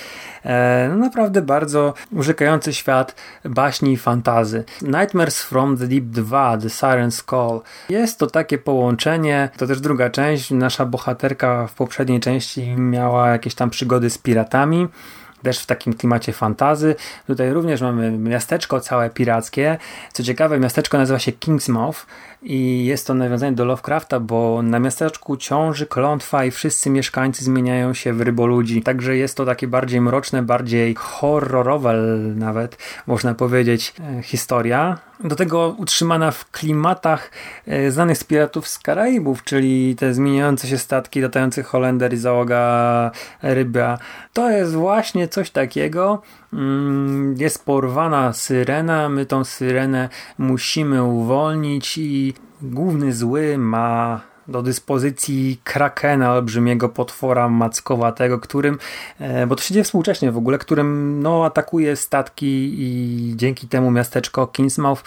E, 0.45 0.87
no 0.89 0.95
naprawdę 0.95 1.41
bardzo 1.41 1.93
urzekający 2.11 2.73
świat 2.73 3.15
baśni 3.45 3.93
i 3.93 3.97
fantazy. 3.97 4.63
Nightmares 4.81 5.41
from 5.41 5.77
the 5.77 5.87
Deep 5.87 6.03
2, 6.03 6.57
The 6.57 6.67
Siren's 6.67 7.23
Call. 7.29 7.61
Jest 7.89 8.19
to 8.19 8.27
takie 8.27 8.57
połączenie, 8.57 9.49
to 9.57 9.67
też 9.67 9.81
druga 9.81 10.09
część. 10.09 10.51
Nasza 10.51 10.85
bohaterka 10.85 11.67
w 11.67 11.73
poprzedniej 11.73 12.19
części 12.19 12.75
miała 12.77 13.29
jakieś 13.29 13.55
tam 13.55 13.69
przygody 13.69 14.09
z 14.09 14.17
piratami 14.17 14.87
też 15.43 15.59
w 15.59 15.65
takim 15.65 15.93
klimacie 15.93 16.33
fantazy. 16.33 16.95
Tutaj 17.27 17.53
również 17.53 17.81
mamy 17.81 18.11
miasteczko 18.11 18.79
całe 18.79 19.09
pirackie. 19.09 19.77
Co 20.13 20.23
ciekawe, 20.23 20.59
miasteczko 20.59 20.97
nazywa 20.97 21.19
się 21.19 21.31
Kingsmouth 21.31 22.05
i 22.43 22.85
jest 22.85 23.07
to 23.07 23.13
nawiązanie 23.13 23.55
do 23.55 23.65
Lovecrafta, 23.65 24.19
bo 24.19 24.61
na 24.61 24.79
miasteczku 24.79 25.37
ciąży 25.37 25.85
klątwa 25.85 26.45
i 26.45 26.51
wszyscy 26.51 26.89
mieszkańcy 26.89 27.43
zmieniają 27.43 27.93
się 27.93 28.13
w 28.13 28.21
ryboludzi. 28.21 28.81
Także 28.81 29.17
jest 29.17 29.37
to 29.37 29.45
takie 29.45 29.67
bardziej 29.67 30.01
mroczne, 30.01 30.41
bardziej 30.41 30.95
horrorowe 30.95 31.93
nawet, 32.35 32.77
można 33.07 33.33
powiedzieć, 33.33 33.93
e, 33.99 34.23
historia. 34.23 34.97
Do 35.23 35.35
tego 35.35 35.75
utrzymana 35.77 36.31
w 36.31 36.51
klimatach 36.51 37.31
e, 37.67 37.91
znanych 37.91 38.17
z 38.17 38.23
piratów 38.23 38.67
z 38.67 38.79
Karaibów, 38.79 39.43
czyli 39.43 39.95
te 39.95 40.13
zmieniające 40.13 40.67
się 40.67 40.77
statki, 40.77 41.21
latający 41.21 41.63
Holender 41.63 42.13
i 42.13 42.17
załoga 42.17 43.11
ryba. 43.41 43.97
To 44.33 44.49
jest 44.49 44.73
właśnie 44.73 45.27
coś 45.33 45.51
takiego, 45.51 46.21
Mm, 46.53 47.35
jest 47.37 47.65
porwana 47.65 48.33
syrena, 48.33 49.09
my 49.09 49.25
tą 49.25 49.43
syrenę 49.43 50.09
musimy 50.37 51.03
uwolnić 51.03 51.97
i 51.97 52.33
główny 52.61 53.13
zły 53.13 53.57
ma 53.57 54.21
do 54.47 54.61
dyspozycji 54.61 55.59
krakena, 55.63 56.33
olbrzymiego 56.33 56.89
potwora 56.89 57.49
mackowatego, 57.49 58.39
którym, 58.39 58.77
e, 59.19 59.47
bo 59.47 59.55
to 59.55 59.63
się 59.63 59.73
dzieje 59.73 59.83
współcześnie 59.83 60.31
w 60.31 60.37
ogóle, 60.37 60.57
którym 60.57 61.19
no, 61.23 61.45
atakuje 61.45 61.95
statki 61.95 62.75
i 62.77 63.33
dzięki 63.35 63.67
temu 63.67 63.91
miasteczko 63.91 64.47
Kingsmouth 64.47 65.03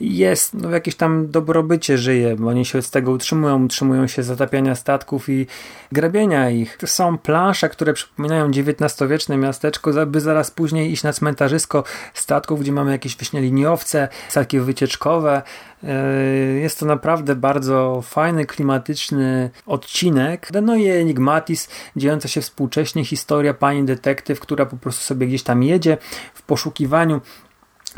jest 0.00 0.54
no, 0.54 0.68
w 0.68 0.72
jakimś 0.72 0.96
tam 0.96 1.30
dobrobycie 1.30 1.98
żyje, 1.98 2.36
bo 2.36 2.48
oni 2.48 2.64
się 2.64 2.82
z 2.82 2.90
tego 2.90 3.10
utrzymują, 3.10 3.64
utrzymują 3.64 4.06
się 4.06 4.22
zatapiania 4.22 4.74
statków 4.74 5.28
i 5.28 5.46
grabienia 5.92 6.50
ich. 6.50 6.76
To 6.76 6.86
są 6.86 7.18
plansze, 7.18 7.68
które 7.68 7.92
przypominają 7.92 8.50
XIX-wieczne 8.50 9.36
miasteczko, 9.36 10.06
by 10.06 10.20
zaraz 10.20 10.50
później 10.50 10.92
iść 10.92 11.02
na 11.02 11.12
cmentarzysko 11.12 11.84
statków, 12.14 12.60
gdzie 12.60 12.72
mamy 12.72 12.90
jakieś 12.90 13.16
właśnie 13.16 13.40
liniowce, 13.40 14.08
statki 14.28 14.60
wycieczkowe. 14.60 15.42
E, 15.84 16.14
jest 16.58 16.80
to 16.80 16.86
naprawdę 16.86 17.36
bardzo 17.36 18.02
fajny, 18.02 18.46
klimatyczny 18.78 19.50
odcinek. 19.66 20.48
No 20.62 20.76
i 20.76 20.88
Enigmatis, 20.88 21.68
dziejąca 21.96 22.28
się 22.28 22.40
współcześnie 22.40 23.04
historia 23.04 23.54
pani 23.54 23.84
detektyw, 23.84 24.40
która 24.40 24.66
po 24.66 24.76
prostu 24.76 25.04
sobie 25.04 25.26
gdzieś 25.26 25.42
tam 25.42 25.62
jedzie 25.62 25.96
w 26.34 26.42
poszukiwaniu 26.42 27.20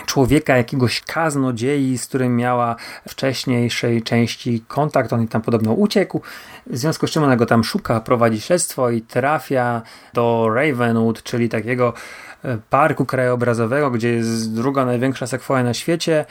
człowieka, 0.07 0.57
jakiegoś 0.57 1.01
kaznodziei, 1.01 1.99
z 1.99 2.07
którym 2.07 2.37
miała 2.37 2.77
wcześniejszej 3.09 4.03
części 4.03 4.65
kontakt, 4.69 5.13
on 5.13 5.29
tam 5.29 5.43
podobno 5.43 5.73
uciekł, 5.73 6.21
w 6.67 6.77
związku 6.77 7.07
z 7.07 7.11
czym 7.11 7.25
ona 7.25 7.37
go 7.37 7.47
tam 7.47 7.65
szuka, 7.65 8.01
prowadzi 8.01 8.41
śledztwo 8.41 8.91
i 8.91 9.03
trafia 9.03 9.83
do 10.15 10.49
Ravenwood, 10.55 11.23
czyli 11.23 11.49
takiego 11.49 11.93
e, 12.45 12.59
parku 12.71 13.07
krajobrazowego, 13.07 13.91
gdzie 13.91 14.09
jest 14.13 14.55
druga 14.55 14.85
największa 14.85 15.27
sekwoja 15.27 15.65
na 15.65 15.75
świecie. 15.75 16.25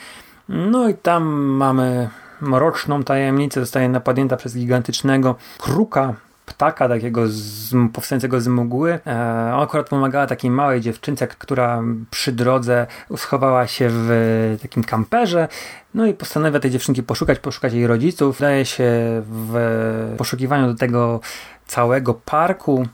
No 0.48 0.88
i 0.88 0.94
tam 0.94 1.24
mamy 1.34 2.10
mroczną 2.40 3.02
tajemnicę, 3.02 3.60
zostaje 3.60 3.88
napadnięta 3.88 4.36
przez 4.36 4.56
gigantycznego 4.56 5.34
kruka, 5.58 6.14
ptaka 6.46 6.88
takiego 6.88 7.28
z, 7.28 7.74
powstającego 7.92 8.40
z 8.40 8.48
mgły. 8.48 8.98
E, 9.06 9.54
akurat 9.54 9.88
pomagała 9.88 10.26
takiej 10.26 10.50
małej 10.50 10.80
dziewczynce, 10.80 11.26
która 11.26 11.82
przy 12.10 12.32
drodze 12.32 12.86
schowała 13.16 13.66
się 13.66 13.88
w 13.90 14.58
takim 14.62 14.84
kamperze. 14.84 15.48
No 15.94 16.06
i 16.06 16.14
postanawia 16.14 16.60
tej 16.60 16.70
dziewczynki 16.70 17.02
poszukać, 17.02 17.38
poszukać 17.38 17.72
jej 17.72 17.86
rodziców. 17.86 18.40
Daje 18.40 18.64
się 18.64 18.90
w 19.24 20.14
poszukiwaniu 20.18 20.66
do 20.66 20.74
tego 20.74 21.20
całego 21.66 22.14
parku 22.14 22.86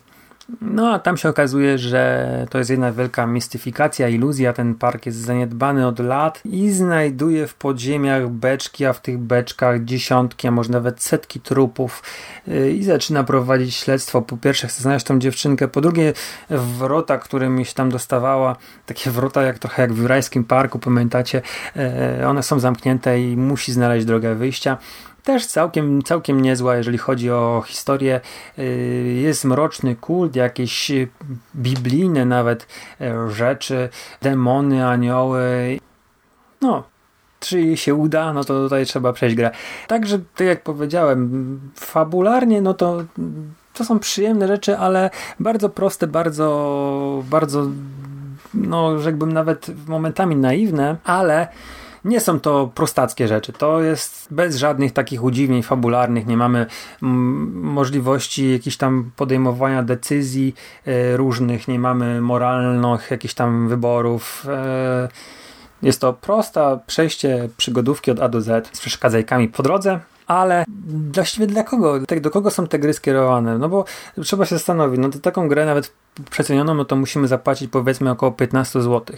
No 0.60 0.92
a 0.92 0.98
tam 0.98 1.16
się 1.16 1.28
okazuje, 1.28 1.78
że 1.78 2.46
to 2.50 2.58
jest 2.58 2.70
jedna 2.70 2.92
wielka 2.92 3.26
mistyfikacja, 3.26 4.08
iluzja. 4.08 4.52
Ten 4.52 4.74
park 4.74 5.06
jest 5.06 5.18
zaniedbany 5.18 5.86
od 5.86 5.98
lat 5.98 6.40
i 6.44 6.70
znajduje 6.70 7.46
w 7.46 7.54
podziemiach 7.54 8.28
beczki, 8.28 8.86
a 8.86 8.92
w 8.92 9.00
tych 9.00 9.18
beczkach 9.18 9.84
dziesiątki, 9.84 10.48
a 10.48 10.50
może 10.50 10.70
nawet 10.70 11.02
setki 11.02 11.40
trupów 11.40 12.02
y, 12.48 12.72
i 12.72 12.84
zaczyna 12.84 13.24
prowadzić 13.24 13.74
śledztwo. 13.74 14.22
Po 14.22 14.36
pierwsze 14.36 14.68
chce 14.68 14.82
znaleźć 14.82 15.06
tą 15.06 15.18
dziewczynkę, 15.18 15.68
po 15.68 15.80
drugie 15.80 16.12
wrota, 16.50 17.18
którymi 17.18 17.64
się 17.64 17.74
tam 17.74 17.90
dostawała, 17.90 18.56
takie 18.86 19.10
wrota 19.10 19.42
jak 19.42 19.58
trochę 19.58 19.82
jak 19.82 19.92
w 19.92 19.98
Jurajskim 19.98 20.44
Parku, 20.44 20.78
pamiętacie, 20.78 21.42
e, 21.76 22.28
one 22.28 22.42
są 22.42 22.60
zamknięte 22.60 23.20
i 23.20 23.36
musi 23.36 23.72
znaleźć 23.72 24.06
drogę 24.06 24.34
wyjścia 24.34 24.78
też 25.26 25.46
całkiem, 25.46 26.02
całkiem 26.02 26.40
niezła, 26.40 26.76
jeżeli 26.76 26.98
chodzi 26.98 27.30
o 27.30 27.62
historię. 27.66 28.20
Y, 28.58 29.18
jest 29.22 29.44
mroczny 29.44 29.96
kult, 29.96 30.36
jakieś 30.36 30.92
biblijne 31.56 32.24
nawet 32.24 32.66
e, 33.00 33.30
rzeczy, 33.30 33.88
demony, 34.22 34.86
anioły. 34.86 35.78
No, 36.60 36.84
czy 37.40 37.76
się 37.76 37.94
uda, 37.94 38.32
no 38.32 38.44
to 38.44 38.62
tutaj 38.64 38.86
trzeba 38.86 39.12
przejść 39.12 39.36
grę. 39.36 39.50
Także, 39.88 40.18
tak 40.18 40.46
jak 40.46 40.62
powiedziałem, 40.62 41.60
fabularnie, 41.74 42.60
no 42.62 42.74
to 42.74 43.04
to 43.74 43.84
są 43.84 43.98
przyjemne 43.98 44.48
rzeczy, 44.48 44.78
ale 44.78 45.10
bardzo 45.40 45.68
proste, 45.68 46.06
bardzo, 46.06 47.22
bardzo, 47.30 47.66
no 48.54 48.98
rzekłbym 48.98 49.32
nawet 49.32 49.88
momentami 49.88 50.36
naiwne, 50.36 50.96
ale 51.04 51.48
nie 52.06 52.20
są 52.20 52.40
to 52.40 52.70
prostackie 52.74 53.28
rzeczy. 53.28 53.52
To 53.52 53.82
jest 53.82 54.28
bez 54.30 54.56
żadnych 54.56 54.92
takich 54.92 55.24
udziwnień 55.24 55.62
fabularnych. 55.62 56.26
Nie 56.26 56.36
mamy 56.36 56.66
mm, 57.02 57.62
możliwości 57.62 58.52
jakichś 58.52 58.76
tam 58.76 59.10
podejmowania 59.16 59.82
decyzji 59.82 60.54
e, 60.86 61.16
różnych. 61.16 61.68
Nie 61.68 61.78
mamy 61.78 62.20
moralnych 62.20 63.10
jakichś 63.10 63.34
tam 63.34 63.68
wyborów. 63.68 64.46
E, 64.48 65.08
jest 65.82 66.00
to 66.00 66.12
prosta 66.12 66.80
przejście 66.86 67.48
przygodówki 67.56 68.10
od 68.10 68.20
A 68.20 68.28
do 68.28 68.40
Z 68.40 68.76
z 68.76 68.80
przeszkadzajkami 68.80 69.48
po 69.48 69.62
drodze 69.62 70.00
ale 70.26 70.64
właściwie 71.12 71.46
dla 71.46 71.62
kogo? 71.62 72.00
Do 72.20 72.30
kogo 72.30 72.50
są 72.50 72.66
te 72.66 72.78
gry 72.78 72.92
skierowane? 72.92 73.58
No 73.58 73.68
bo 73.68 73.84
trzeba 74.22 74.44
się 74.44 74.54
zastanowić, 74.54 75.00
no 75.00 75.08
to 75.08 75.18
taką 75.18 75.48
grę 75.48 75.66
nawet 75.66 75.92
przecenioną, 76.30 76.74
no 76.74 76.84
to 76.84 76.96
musimy 76.96 77.28
zapłacić 77.28 77.70
powiedzmy 77.70 78.10
około 78.10 78.32
15 78.32 78.82
zł. 78.82 79.16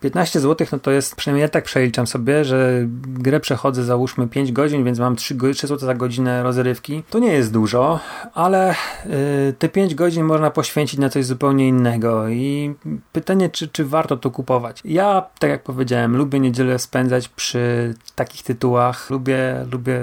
15 0.00 0.40
zł, 0.40 0.66
no 0.72 0.78
to 0.78 0.90
jest, 0.90 1.16
przynajmniej 1.16 1.42
ja 1.42 1.48
tak 1.48 1.64
przeliczam 1.64 2.06
sobie, 2.06 2.44
że 2.44 2.86
grę 3.06 3.40
przechodzę 3.40 3.84
załóżmy 3.84 4.28
5 4.28 4.52
godzin, 4.52 4.84
więc 4.84 4.98
mam 4.98 5.16
3, 5.16 5.36
3 5.54 5.66
zł 5.66 5.78
za 5.78 5.94
godzinę 5.94 6.42
rozrywki. 6.42 7.02
To 7.10 7.18
nie 7.18 7.32
jest 7.32 7.52
dużo, 7.52 8.00
ale 8.34 8.74
yy, 9.06 9.54
te 9.58 9.68
5 9.68 9.94
godzin 9.94 10.24
można 10.24 10.50
poświęcić 10.50 11.00
na 11.00 11.08
coś 11.08 11.24
zupełnie 11.24 11.68
innego 11.68 12.28
i 12.28 12.74
pytanie, 13.12 13.50
czy, 13.50 13.68
czy 13.68 13.84
warto 13.84 14.16
to 14.16 14.30
kupować. 14.30 14.80
Ja, 14.84 15.26
tak 15.38 15.50
jak 15.50 15.62
powiedziałem, 15.62 16.16
lubię 16.16 16.40
niedzielę 16.40 16.78
spędzać 16.78 17.28
przy 17.28 17.94
takich 18.14 18.42
tytułach, 18.42 19.10
lubię, 19.10 19.66
lubię 19.72 20.00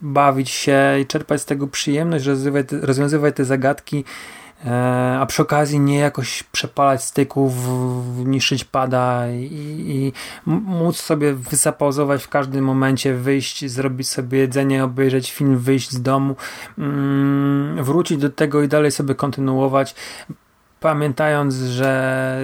bawić 0.00 0.50
się 0.50 0.96
i 1.00 1.06
czerpać 1.06 1.42
z 1.42 1.44
tego 1.44 1.66
przyjemność, 1.66 2.26
rozwiązywać, 2.26 2.66
rozwiązywać 2.82 3.36
te 3.36 3.44
zagadki 3.44 4.04
a 5.20 5.26
przy 5.28 5.42
okazji 5.42 5.80
nie 5.80 5.98
jakoś 5.98 6.42
przepalać 6.42 7.04
styków, 7.04 7.52
niszczyć 8.24 8.64
pada 8.64 9.28
i, 9.28 9.48
i 9.86 10.12
móc 10.46 10.96
sobie 10.96 11.36
zapauzować 11.50 12.24
w 12.24 12.28
każdym 12.28 12.64
momencie, 12.64 13.14
wyjść, 13.14 13.70
zrobić 13.70 14.08
sobie 14.08 14.38
jedzenie, 14.38 14.84
obejrzeć 14.84 15.32
film, 15.32 15.58
wyjść 15.58 15.90
z 15.90 16.02
domu, 16.02 16.36
mm, 16.78 17.84
wrócić 17.84 18.18
do 18.18 18.30
tego 18.30 18.62
i 18.62 18.68
dalej 18.68 18.90
sobie 18.90 19.14
kontynuować, 19.14 19.94
pamiętając, 20.80 21.54
że 21.54 22.40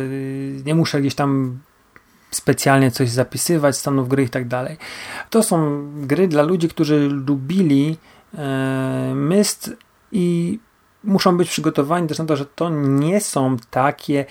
nie 0.65 0.75
muszę 0.75 1.01
gdzieś 1.01 1.15
tam 1.15 1.59
specjalnie 2.31 2.91
coś 2.91 3.11
zapisywać, 3.11 3.77
stanów 3.77 4.09
gry 4.09 4.23
i 4.23 4.29
tak 4.29 4.49
dalej. 4.49 4.77
To 5.31 5.43
są 5.43 5.89
gry 6.07 6.29
dla 6.29 6.43
ludzi, 6.43 6.69
którzy 6.69 7.09
lubili 7.27 7.97
e, 8.35 9.13
Myst 9.15 9.77
i 10.13 10.59
muszą 11.05 11.37
być 11.37 11.49
przygotowani 11.49 12.09
też 12.09 12.19
na 12.19 12.25
to, 12.25 12.37
że 12.37 12.47
to 12.47 12.71
nie 12.71 13.21
są 13.21 13.57
takie 13.71 14.25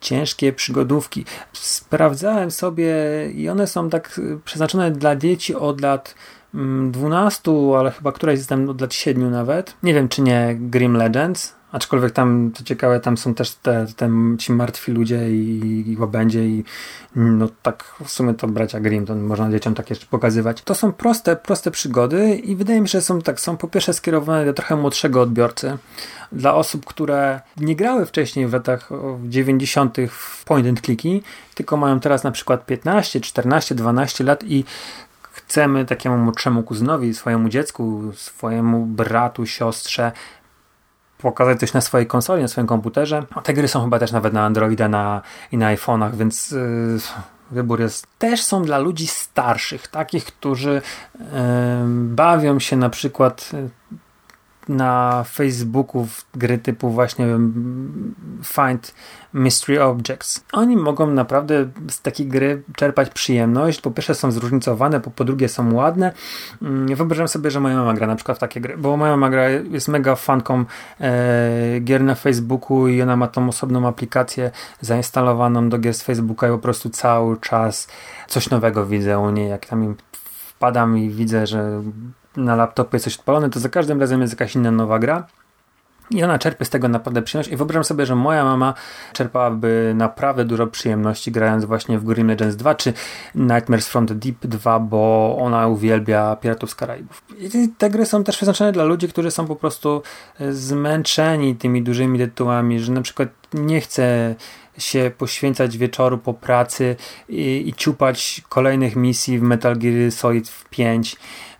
ciężkie 0.00 0.52
przygodówki. 0.52 1.24
Sprawdzałem 1.52 2.50
sobie 2.50 2.94
i 3.34 3.48
one 3.48 3.66
są 3.66 3.90
tak 3.90 4.20
przeznaczone 4.44 4.90
dla 4.90 5.16
dzieci 5.16 5.54
od 5.54 5.80
lat 5.80 6.14
12, 6.90 7.50
mm, 7.50 7.74
ale 7.74 7.90
chyba 7.90 8.12
któraś 8.12 8.36
jest 8.36 8.48
tam 8.48 8.68
od 8.68 8.80
lat 8.80 8.94
7 8.94 9.30
nawet. 9.30 9.76
Nie 9.82 9.94
wiem, 9.94 10.08
czy 10.08 10.22
nie 10.22 10.56
Grim 10.60 10.96
Legends, 10.96 11.54
Aczkolwiek 11.74 12.12
tam, 12.12 12.50
to 12.50 12.64
ciekawe, 12.64 13.00
tam 13.00 13.16
są 13.16 13.34
też 13.34 13.54
te, 13.54 13.86
te 13.96 14.10
ci 14.38 14.52
martwi 14.52 14.92
ludzie 14.92 15.30
i, 15.30 15.84
i 15.92 15.96
łabędzie 15.96 16.46
i 16.46 16.64
no 17.16 17.48
tak 17.62 17.94
w 18.04 18.10
sumie 18.10 18.34
to 18.34 18.46
bracia 18.46 18.80
Grimm, 18.80 19.06
to 19.06 19.14
można 19.14 19.50
dzieciom 19.50 19.74
takie 19.74 19.94
rzeczy 19.94 20.06
pokazywać. 20.06 20.62
To 20.62 20.74
są 20.74 20.92
proste, 20.92 21.36
proste 21.36 21.70
przygody 21.70 22.34
i 22.34 22.56
wydaje 22.56 22.80
mi 22.80 22.88
się, 22.88 22.98
że 22.98 23.02
są 23.02 23.20
tak, 23.20 23.40
są 23.40 23.56
po 23.56 23.68
pierwsze 23.68 23.94
skierowane 23.94 24.44
do 24.44 24.52
trochę 24.52 24.76
młodszego 24.76 25.22
odbiorcy, 25.22 25.78
dla 26.32 26.54
osób, 26.54 26.84
które 26.84 27.40
nie 27.56 27.76
grały 27.76 28.06
wcześniej 28.06 28.46
w 28.46 28.52
latach 28.52 28.90
90. 29.24 29.96
w 30.08 30.44
point 30.44 30.68
and 30.68 30.80
clicki, 30.80 31.22
tylko 31.54 31.76
mają 31.76 32.00
teraz 32.00 32.24
na 32.24 32.30
przykład 32.30 32.66
15, 32.66 33.20
14, 33.20 33.74
12 33.74 34.24
lat 34.24 34.44
i 34.44 34.64
chcemy 35.32 35.84
takiemu 35.84 36.18
młodszemu 36.18 36.62
kuzynowi, 36.62 37.14
swojemu 37.14 37.48
dziecku, 37.48 38.12
swojemu 38.14 38.86
bratu, 38.86 39.46
siostrze 39.46 40.12
pokazać 41.24 41.60
coś 41.60 41.72
na 41.72 41.80
swojej 41.80 42.06
konsoli, 42.06 42.42
na 42.42 42.48
swoim 42.48 42.66
komputerze. 42.66 43.26
A 43.34 43.40
te 43.40 43.54
gry 43.54 43.68
są 43.68 43.84
chyba 43.84 43.98
też 43.98 44.12
nawet 44.12 44.32
na 44.32 44.44
Androida 44.44 44.88
na, 44.88 45.22
i 45.52 45.58
na 45.58 45.76
iPhone'ach, 45.76 46.14
więc 46.14 46.50
yy, 46.50 46.98
wybór 47.50 47.80
jest. 47.80 48.06
Też 48.18 48.42
są 48.42 48.62
dla 48.62 48.78
ludzi 48.78 49.06
starszych, 49.06 49.88
takich, 49.88 50.24
którzy 50.24 50.82
yy, 51.14 51.20
bawią 52.04 52.58
się 52.58 52.76
na 52.76 52.90
przykład 52.90 53.50
na 54.68 55.24
Facebooku 55.24 56.04
w 56.04 56.26
gry 56.34 56.58
typu 56.58 56.90
właśnie 56.90 57.26
Find 58.44 58.94
Mystery 59.32 59.82
Objects. 59.82 60.44
Oni 60.52 60.76
mogą 60.76 61.06
naprawdę 61.06 61.68
z 61.90 62.02
takiej 62.02 62.26
gry 62.26 62.62
czerpać 62.76 63.10
przyjemność. 63.10 63.80
Po 63.80 63.90
pierwsze 63.90 64.14
są 64.14 64.30
zróżnicowane, 64.30 65.00
po, 65.00 65.10
po 65.10 65.24
drugie 65.24 65.48
są 65.48 65.74
ładne. 65.74 66.12
Mm, 66.62 66.96
wyobrażam 66.96 67.28
sobie, 67.28 67.50
że 67.50 67.60
moja 67.60 67.76
mama 67.76 67.94
gra 67.94 68.06
na 68.06 68.16
przykład 68.16 68.38
w 68.38 68.40
takie 68.40 68.60
gry, 68.60 68.76
bo 68.76 68.96
moja 68.96 69.12
mama 69.12 69.30
gra 69.30 69.48
jest 69.48 69.88
mega 69.88 70.14
fanką 70.14 70.64
e, 71.00 71.80
gier 71.80 72.02
na 72.02 72.14
Facebooku 72.14 72.88
i 72.88 73.02
ona 73.02 73.16
ma 73.16 73.28
tą 73.28 73.48
osobną 73.48 73.88
aplikację 73.88 74.50
zainstalowaną 74.80 75.68
do 75.68 75.78
gier 75.78 75.94
z 75.94 76.02
Facebooka 76.02 76.48
i 76.48 76.50
po 76.50 76.58
prostu 76.58 76.90
cały 76.90 77.36
czas 77.40 77.88
coś 78.28 78.50
nowego 78.50 78.86
widzę 78.86 79.18
u 79.18 79.30
niej. 79.30 79.48
Jak 79.48 79.66
tam 79.66 79.94
wpadam 80.54 80.98
i 80.98 81.10
widzę, 81.10 81.46
że 81.46 81.82
na 82.36 82.56
laptopie 82.56 83.00
coś 83.00 83.18
odpalone, 83.18 83.50
to 83.50 83.60
za 83.60 83.68
każdym 83.68 84.00
razem 84.00 84.20
jest 84.20 84.32
jakaś 84.32 84.54
inna 84.54 84.70
nowa 84.70 84.98
gra. 84.98 85.26
I 86.10 86.22
ona 86.24 86.38
czerpie 86.38 86.64
z 86.64 86.70
tego 86.70 86.88
naprawdę 86.88 87.22
przyjemność 87.22 87.52
i 87.52 87.56
wyobrażam 87.56 87.84
sobie, 87.84 88.06
że 88.06 88.14
moja 88.14 88.44
mama 88.44 88.74
czerpałaby 89.12 89.92
naprawdę 89.96 90.44
dużo 90.44 90.66
przyjemności 90.66 91.32
grając 91.32 91.64
właśnie 91.64 91.98
w 91.98 92.04
Grim 92.04 92.28
Legends 92.28 92.56
2 92.56 92.74
czy 92.74 92.92
Nightmares 93.34 93.88
from 93.88 94.06
the 94.06 94.14
Deep 94.14 94.46
2, 94.46 94.78
bo 94.80 95.36
ona 95.40 95.68
uwielbia 95.68 96.36
Piratów 96.36 96.70
z 96.70 96.74
Karaibów. 96.74 97.24
I 97.38 97.68
te 97.78 97.90
gry 97.90 98.06
są 98.06 98.24
też 98.24 98.36
przeznaczone 98.36 98.72
dla 98.72 98.84
ludzi, 98.84 99.08
którzy 99.08 99.30
są 99.30 99.46
po 99.46 99.56
prostu 99.56 100.02
e, 100.40 100.52
zmęczeni 100.52 101.56
tymi 101.56 101.82
dużymi 101.82 102.18
tytułami, 102.18 102.80
że 102.80 102.92
na 102.92 103.02
przykład 103.02 103.28
nie 103.54 103.80
chce 103.80 104.34
się 104.78 105.10
poświęcać 105.18 105.78
wieczoru 105.78 106.18
po 106.18 106.34
pracy 106.34 106.96
i, 107.28 107.64
i 107.66 107.74
ciupać 107.74 108.42
kolejnych 108.48 108.96
misji 108.96 109.38
w 109.38 109.42
Metal 109.42 109.76
Gear 109.76 110.12
Solid 110.12 110.52
5 110.70 111.16
E, 111.16 111.53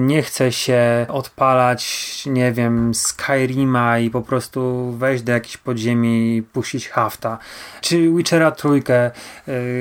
nie 0.00 0.22
chce 0.22 0.52
się 0.52 1.06
odpalać, 1.08 2.22
nie 2.26 2.52
wiem, 2.52 2.94
Skyrima 2.94 3.98
i 3.98 4.10
po 4.10 4.22
prostu 4.22 4.90
wejść 4.92 5.22
do 5.22 5.32
jakiejś 5.32 5.56
podziemi 5.56 6.36
i 6.36 6.42
puścić 6.42 6.88
hafta. 6.88 7.38
Czy 7.80 8.10
Witchera 8.10 8.50
trójkę, 8.50 9.04
e, 9.04 9.12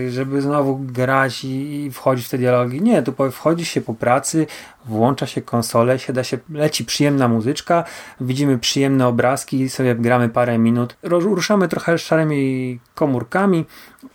żeby 0.09 0.41
znowu 0.41 0.77
grać 0.77 1.43
i 1.43 1.89
wchodzić 1.93 2.25
w 2.25 2.29
te 2.29 2.37
dialogi. 2.37 2.81
Nie, 2.81 3.03
tu 3.03 3.13
wchodzi 3.31 3.65
się 3.65 3.81
po 3.81 3.93
pracy, 3.93 4.47
włącza 4.85 5.27
się 5.27 5.41
konsolę, 5.41 5.99
siada 5.99 6.23
się, 6.23 6.37
leci 6.49 6.85
przyjemna 6.85 7.27
muzyczka, 7.27 7.83
widzimy 8.21 8.57
przyjemne 8.57 9.07
obrazki, 9.07 9.69
sobie 9.69 9.95
gramy 9.95 10.29
parę 10.29 10.57
minut, 10.57 10.95
ruszamy 11.03 11.67
trochę 11.67 11.97
szarymi 11.97 12.79
komórkami, 12.95 13.65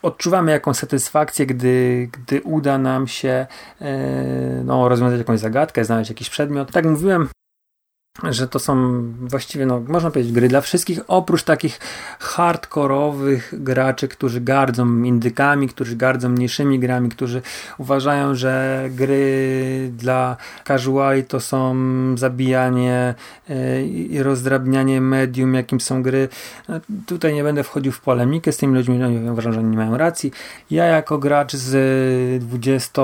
odczuwamy 0.03 0.53
jakąś 0.53 0.77
satysfakcję, 0.77 1.47
gdy, 1.47 2.09
gdy 2.13 2.43
uda 2.43 2.79
nam 2.79 3.09
się 3.09 3.47
e, 3.81 4.63
no, 4.65 4.89
rozwiązać 4.89 5.19
jakąś 5.19 5.41
zagadkę, 5.41 5.85
znaleźć 5.85 6.11
jakiś 6.11 6.31
przedmiot. 6.31 6.73
Tak 6.73 6.85
mówiłem, 6.85 7.29
że 8.23 8.49
to 8.49 8.59
są 8.59 9.03
właściwie, 9.21 9.67
no, 9.67 9.83
można 9.89 10.11
powiedzieć, 10.11 10.33
gry 10.33 10.49
dla 10.49 10.61
wszystkich, 10.61 11.01
oprócz 11.09 11.43
takich 11.43 11.81
hardkorowych 12.19 13.55
graczy, 13.63 14.09
którzy 14.09 14.41
gardzą 14.41 15.03
indykami, 15.03 15.69
którzy 15.69 15.97
gardzą 15.97 16.29
mniejszymi 16.29 16.79
grami, 16.79 17.09
którzy 17.09 17.43
uważają, 17.79 18.35
że 18.35 18.85
gry 18.91 19.93
dla 19.97 20.37
casuali 20.65 21.25
to 21.25 21.41
są 21.41 21.75
zabijanie 22.17 23.15
yy, 23.49 23.87
i 23.87 24.23
rozdrabnianie 24.23 25.01
medium, 25.01 25.55
jakim 25.55 25.81
są 25.81 26.03
gry. 26.03 26.29
No, 26.69 26.81
tutaj 27.07 27.35
nie 27.35 27.43
będę 27.43 27.63
wchodził 27.63 27.93
w 27.93 28.01
polemikę 28.01 28.53
z 28.53 28.57
tymi 28.57 28.75
ludźmi, 28.75 28.99
no, 28.99 29.33
uważam, 29.33 29.53
że 29.53 29.63
nie 29.63 29.77
mają 29.77 29.97
racji. 29.97 30.33
Ja 30.71 30.85
jako 30.85 31.19
gracz 31.19 31.57
z 31.57 32.45
20 32.45 33.03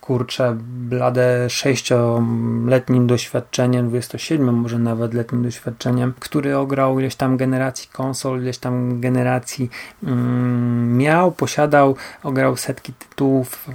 kurczę 0.00 0.56
blade 0.60 1.46
6-letnim 1.46 3.06
doświadczeniem, 3.06 3.88
27 3.88 4.39
siedmiu, 4.40 4.52
może 4.52 4.78
nawet 4.78 5.14
letnim 5.14 5.42
doświadczeniem, 5.42 6.12
który 6.20 6.56
ograł 6.56 7.00
ileś 7.00 7.14
tam 7.14 7.36
generacji 7.36 7.88
konsol, 7.92 8.42
ileś 8.42 8.58
tam 8.58 9.00
generacji 9.00 9.70
mm, 10.02 10.96
miał, 10.96 11.32
posiadał, 11.32 11.96
ograł 12.22 12.56
setki 12.56 12.92
tytułów, 12.92 13.68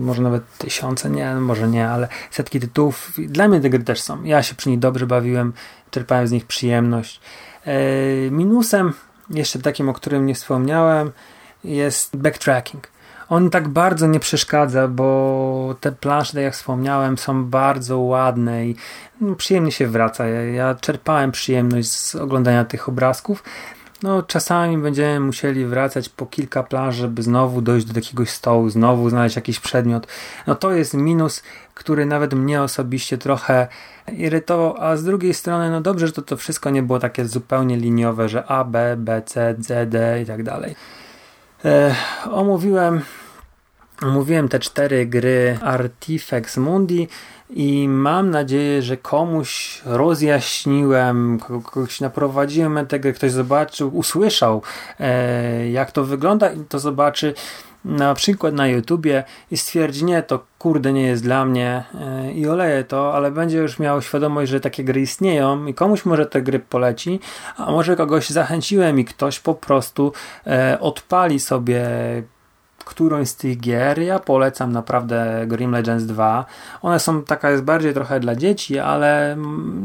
może 0.00 0.22
nawet 0.22 0.42
tysiące, 0.58 1.10
nie, 1.10 1.34
może 1.34 1.68
nie, 1.68 1.88
ale 1.88 2.08
setki 2.30 2.60
tytułów. 2.60 3.12
Dla 3.18 3.48
mnie 3.48 3.60
te 3.60 3.70
gry 3.70 3.84
też 3.84 4.00
są. 4.00 4.24
Ja 4.24 4.42
się 4.42 4.54
przy 4.54 4.68
nich 4.70 4.78
dobrze 4.78 5.06
bawiłem, 5.06 5.52
czerpałem 5.90 6.26
z 6.26 6.32
nich 6.32 6.46
przyjemność. 6.46 7.20
E, 7.66 7.74
minusem, 8.30 8.92
jeszcze 9.30 9.58
takim, 9.58 9.88
o 9.88 9.92
którym 9.92 10.26
nie 10.26 10.34
wspomniałem, 10.34 11.12
jest 11.64 12.16
backtracking 12.16 12.93
on 13.28 13.50
tak 13.50 13.68
bardzo 13.68 14.06
nie 14.06 14.20
przeszkadza, 14.20 14.88
bo 14.88 15.74
te 15.80 15.92
plansze, 15.92 16.32
tak 16.32 16.42
jak 16.42 16.54
wspomniałem, 16.54 17.18
są 17.18 17.44
bardzo 17.44 17.98
ładne 17.98 18.66
i 18.66 18.76
no, 19.20 19.34
przyjemnie 19.34 19.72
się 19.72 19.86
wraca. 19.86 20.26
Ja, 20.26 20.42
ja 20.42 20.74
czerpałem 20.74 21.32
przyjemność 21.32 21.90
z 21.90 22.14
oglądania 22.14 22.64
tych 22.64 22.88
obrazków. 22.88 23.42
No, 24.02 24.22
czasami 24.22 24.78
będziemy 24.78 25.20
musieli 25.20 25.66
wracać 25.66 26.08
po 26.08 26.26
kilka 26.26 26.62
planż, 26.62 26.96
żeby 26.96 27.22
znowu 27.22 27.62
dojść 27.62 27.86
do 27.86 28.00
jakiegoś 28.00 28.30
stołu, 28.30 28.70
znowu 28.70 29.10
znaleźć 29.10 29.36
jakiś 29.36 29.60
przedmiot. 29.60 30.06
No 30.46 30.54
to 30.54 30.72
jest 30.72 30.94
minus, 30.94 31.42
który 31.74 32.06
nawet 32.06 32.34
mnie 32.34 32.62
osobiście 32.62 33.18
trochę 33.18 33.68
irytował, 34.12 34.76
a 34.78 34.96
z 34.96 35.04
drugiej 35.04 35.34
strony, 35.34 35.70
no 35.70 35.80
dobrze, 35.80 36.06
że 36.06 36.12
to, 36.12 36.22
to 36.22 36.36
wszystko 36.36 36.70
nie 36.70 36.82
było 36.82 36.98
takie 36.98 37.24
zupełnie 37.24 37.76
liniowe, 37.76 38.28
że 38.28 38.46
A, 38.46 38.64
B, 38.64 38.94
B, 38.98 39.22
C, 39.26 39.54
D, 39.58 39.86
D 39.86 40.22
i 40.22 40.26
tak 40.26 40.42
dalej. 40.42 40.74
E, 41.64 41.94
omówiłem, 42.30 43.00
omówiłem 44.02 44.48
te 44.48 44.58
cztery 44.58 45.06
gry 45.06 45.58
Artifex 45.62 46.56
Mundi 46.56 47.08
i 47.50 47.88
mam 47.88 48.30
nadzieję, 48.30 48.82
że 48.82 48.96
komuś 48.96 49.82
rozjaśniłem, 49.84 51.38
kogoś 51.38 52.00
naprowadziłem 52.00 52.74
na 52.74 52.84
tego, 52.84 53.12
ktoś 53.12 53.32
zobaczył, 53.32 53.96
usłyszał 53.96 54.62
e, 55.00 55.70
jak 55.70 55.92
to 55.92 56.04
wygląda 56.04 56.52
i 56.52 56.60
to 56.60 56.78
zobaczy 56.78 57.34
na 57.84 58.14
przykład 58.14 58.54
na 58.54 58.66
YouTubie 58.66 59.24
i 59.50 59.56
stwierdzi, 59.56 60.04
nie, 60.04 60.22
to 60.22 60.46
kurde 60.58 60.92
nie 60.92 61.02
jest 61.02 61.22
dla 61.22 61.44
mnie 61.44 61.84
e, 62.00 62.32
i 62.32 62.48
oleje 62.48 62.84
to, 62.84 63.14
ale 63.14 63.30
będzie 63.30 63.58
już 63.58 63.78
miał 63.78 64.02
świadomość, 64.02 64.50
że 64.50 64.60
takie 64.60 64.84
gry 64.84 65.00
istnieją 65.00 65.66
i 65.66 65.74
komuś 65.74 66.04
może 66.04 66.26
te 66.26 66.42
gry 66.42 66.58
poleci, 66.58 67.20
a 67.56 67.70
może 67.70 67.96
kogoś 67.96 68.30
zachęciłem 68.30 69.00
i 69.00 69.04
ktoś 69.04 69.40
po 69.40 69.54
prostu 69.54 70.12
e, 70.46 70.78
odpali 70.80 71.40
sobie 71.40 71.86
którąś 72.84 73.28
z 73.28 73.36
tych 73.36 73.60
gier. 73.60 74.02
Ja 74.02 74.18
polecam 74.18 74.72
naprawdę 74.72 75.44
Grim 75.46 75.72
Legends 75.72 76.06
2. 76.06 76.44
One 76.82 77.00
są 77.00 77.22
taka 77.22 77.50
jest 77.50 77.64
bardziej 77.64 77.94
trochę 77.94 78.20
dla 78.20 78.36
dzieci, 78.36 78.78
ale 78.78 79.36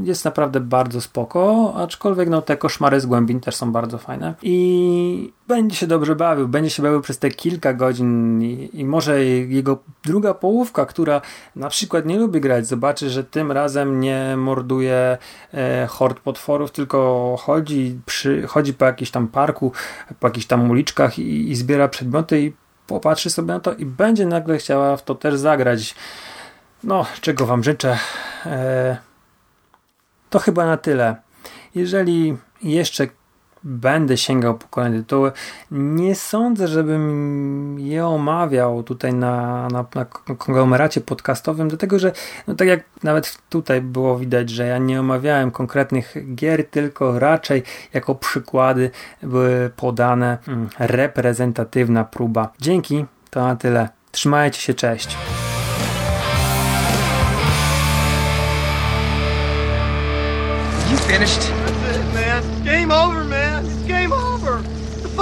jest 0.04 0.26
naprawdę 0.26 0.60
bardzo 0.60 1.02
spoko, 1.02 1.74
aczkolwiek 1.76 2.30
no 2.30 2.42
te 2.42 2.58
koszmary 2.58 3.00
z 3.00 3.06
głębin 3.06 3.40
też 3.40 3.56
są 3.56 3.72
bardzo 3.72 3.98
fajne 3.98 4.34
i 4.42 5.34
będzie 5.50 5.76
się 5.76 5.88
dobrze 5.88 6.16
bawił, 6.16 6.48
będzie 6.48 6.70
się 6.70 6.84
bawił 6.84 7.02
przez 7.02 7.20
te 7.20 7.32
kilka 7.32 7.74
godzin 7.74 8.42
i, 8.42 8.70
i 8.74 8.86
może 8.86 9.26
jego 9.26 9.78
druga 10.04 10.34
połówka, 10.34 10.86
która 10.86 11.22
na 11.56 11.70
przykład 11.70 12.06
nie 12.06 12.20
lubi 12.20 12.42
grać, 12.42 12.68
zobaczy, 12.68 13.10
że 13.10 13.24
tym 13.24 13.52
razem 13.52 14.00
nie 14.00 14.36
morduje 14.38 15.18
e, 15.54 15.88
hord 15.88 16.20
potworów, 16.20 16.72
tylko 16.72 17.36
chodzi, 17.40 18.00
przy, 18.06 18.48
chodzi 18.48 18.74
po 18.74 18.86
jakimś 18.86 19.12
tam 19.12 19.28
parku, 19.28 19.72
po 20.20 20.28
jakichś 20.28 20.46
tam 20.46 20.72
uliczkach 20.72 21.20
i, 21.20 21.52
i 21.52 21.56
zbiera 21.56 21.88
przedmioty 21.88 22.42
i 22.42 22.54
popatrzy 22.90 23.30
sobie 23.30 23.48
na 23.48 23.60
to 23.60 23.74
i 23.74 23.86
będzie 23.86 24.26
nagle 24.26 24.58
chciała 24.58 24.98
w 24.98 25.04
to 25.04 25.16
też 25.16 25.36
zagrać. 25.36 25.96
No, 26.84 27.06
czego 27.22 27.46
Wam 27.46 27.64
życzę. 27.64 27.98
E, 28.46 28.98
to 30.30 30.40
chyba 30.40 30.66
na 30.66 30.78
tyle. 30.78 31.16
Jeżeli 31.76 32.38
jeszcze 32.64 33.08
będę 33.64 34.18
sięgał 34.18 34.58
po 34.58 34.68
kolejne 34.68 35.00
tytuły. 35.00 35.32
Nie 35.72 36.16
sądzę, 36.16 36.68
żebym 36.68 37.80
je 37.80 38.06
omawiał 38.06 38.84
tutaj 38.84 39.14
na, 39.14 39.68
na, 39.68 39.86
na 39.96 40.06
konglomeracie 40.36 41.02
podcastowym, 41.02 41.68
dlatego 41.68 42.00
że 42.00 42.12
no 42.48 42.56
tak 42.56 42.68
jak 42.68 42.80
nawet 43.04 43.38
tutaj 43.50 43.82
było 43.82 44.20
widać, 44.20 44.50
że 44.50 44.68
ja 44.68 44.78
nie 44.78 45.00
omawiałem 45.00 45.52
konkretnych 45.52 46.16
gier, 46.36 46.68
tylko 46.68 47.20
raczej 47.20 47.64
jako 47.94 48.16
przykłady 48.16 48.92
były 49.24 49.72
podane 49.76 50.38
hmm, 50.46 50.70
reprezentatywna 50.80 52.04
próba. 52.04 52.54
Dzięki, 52.60 53.06
to 53.30 53.44
na 53.44 53.56
tyle. 53.56 53.90
Trzymajcie 54.12 54.62
się, 54.62 54.74
cześć. 54.74 55.18
You 60.92 60.98
finished? 60.98 61.59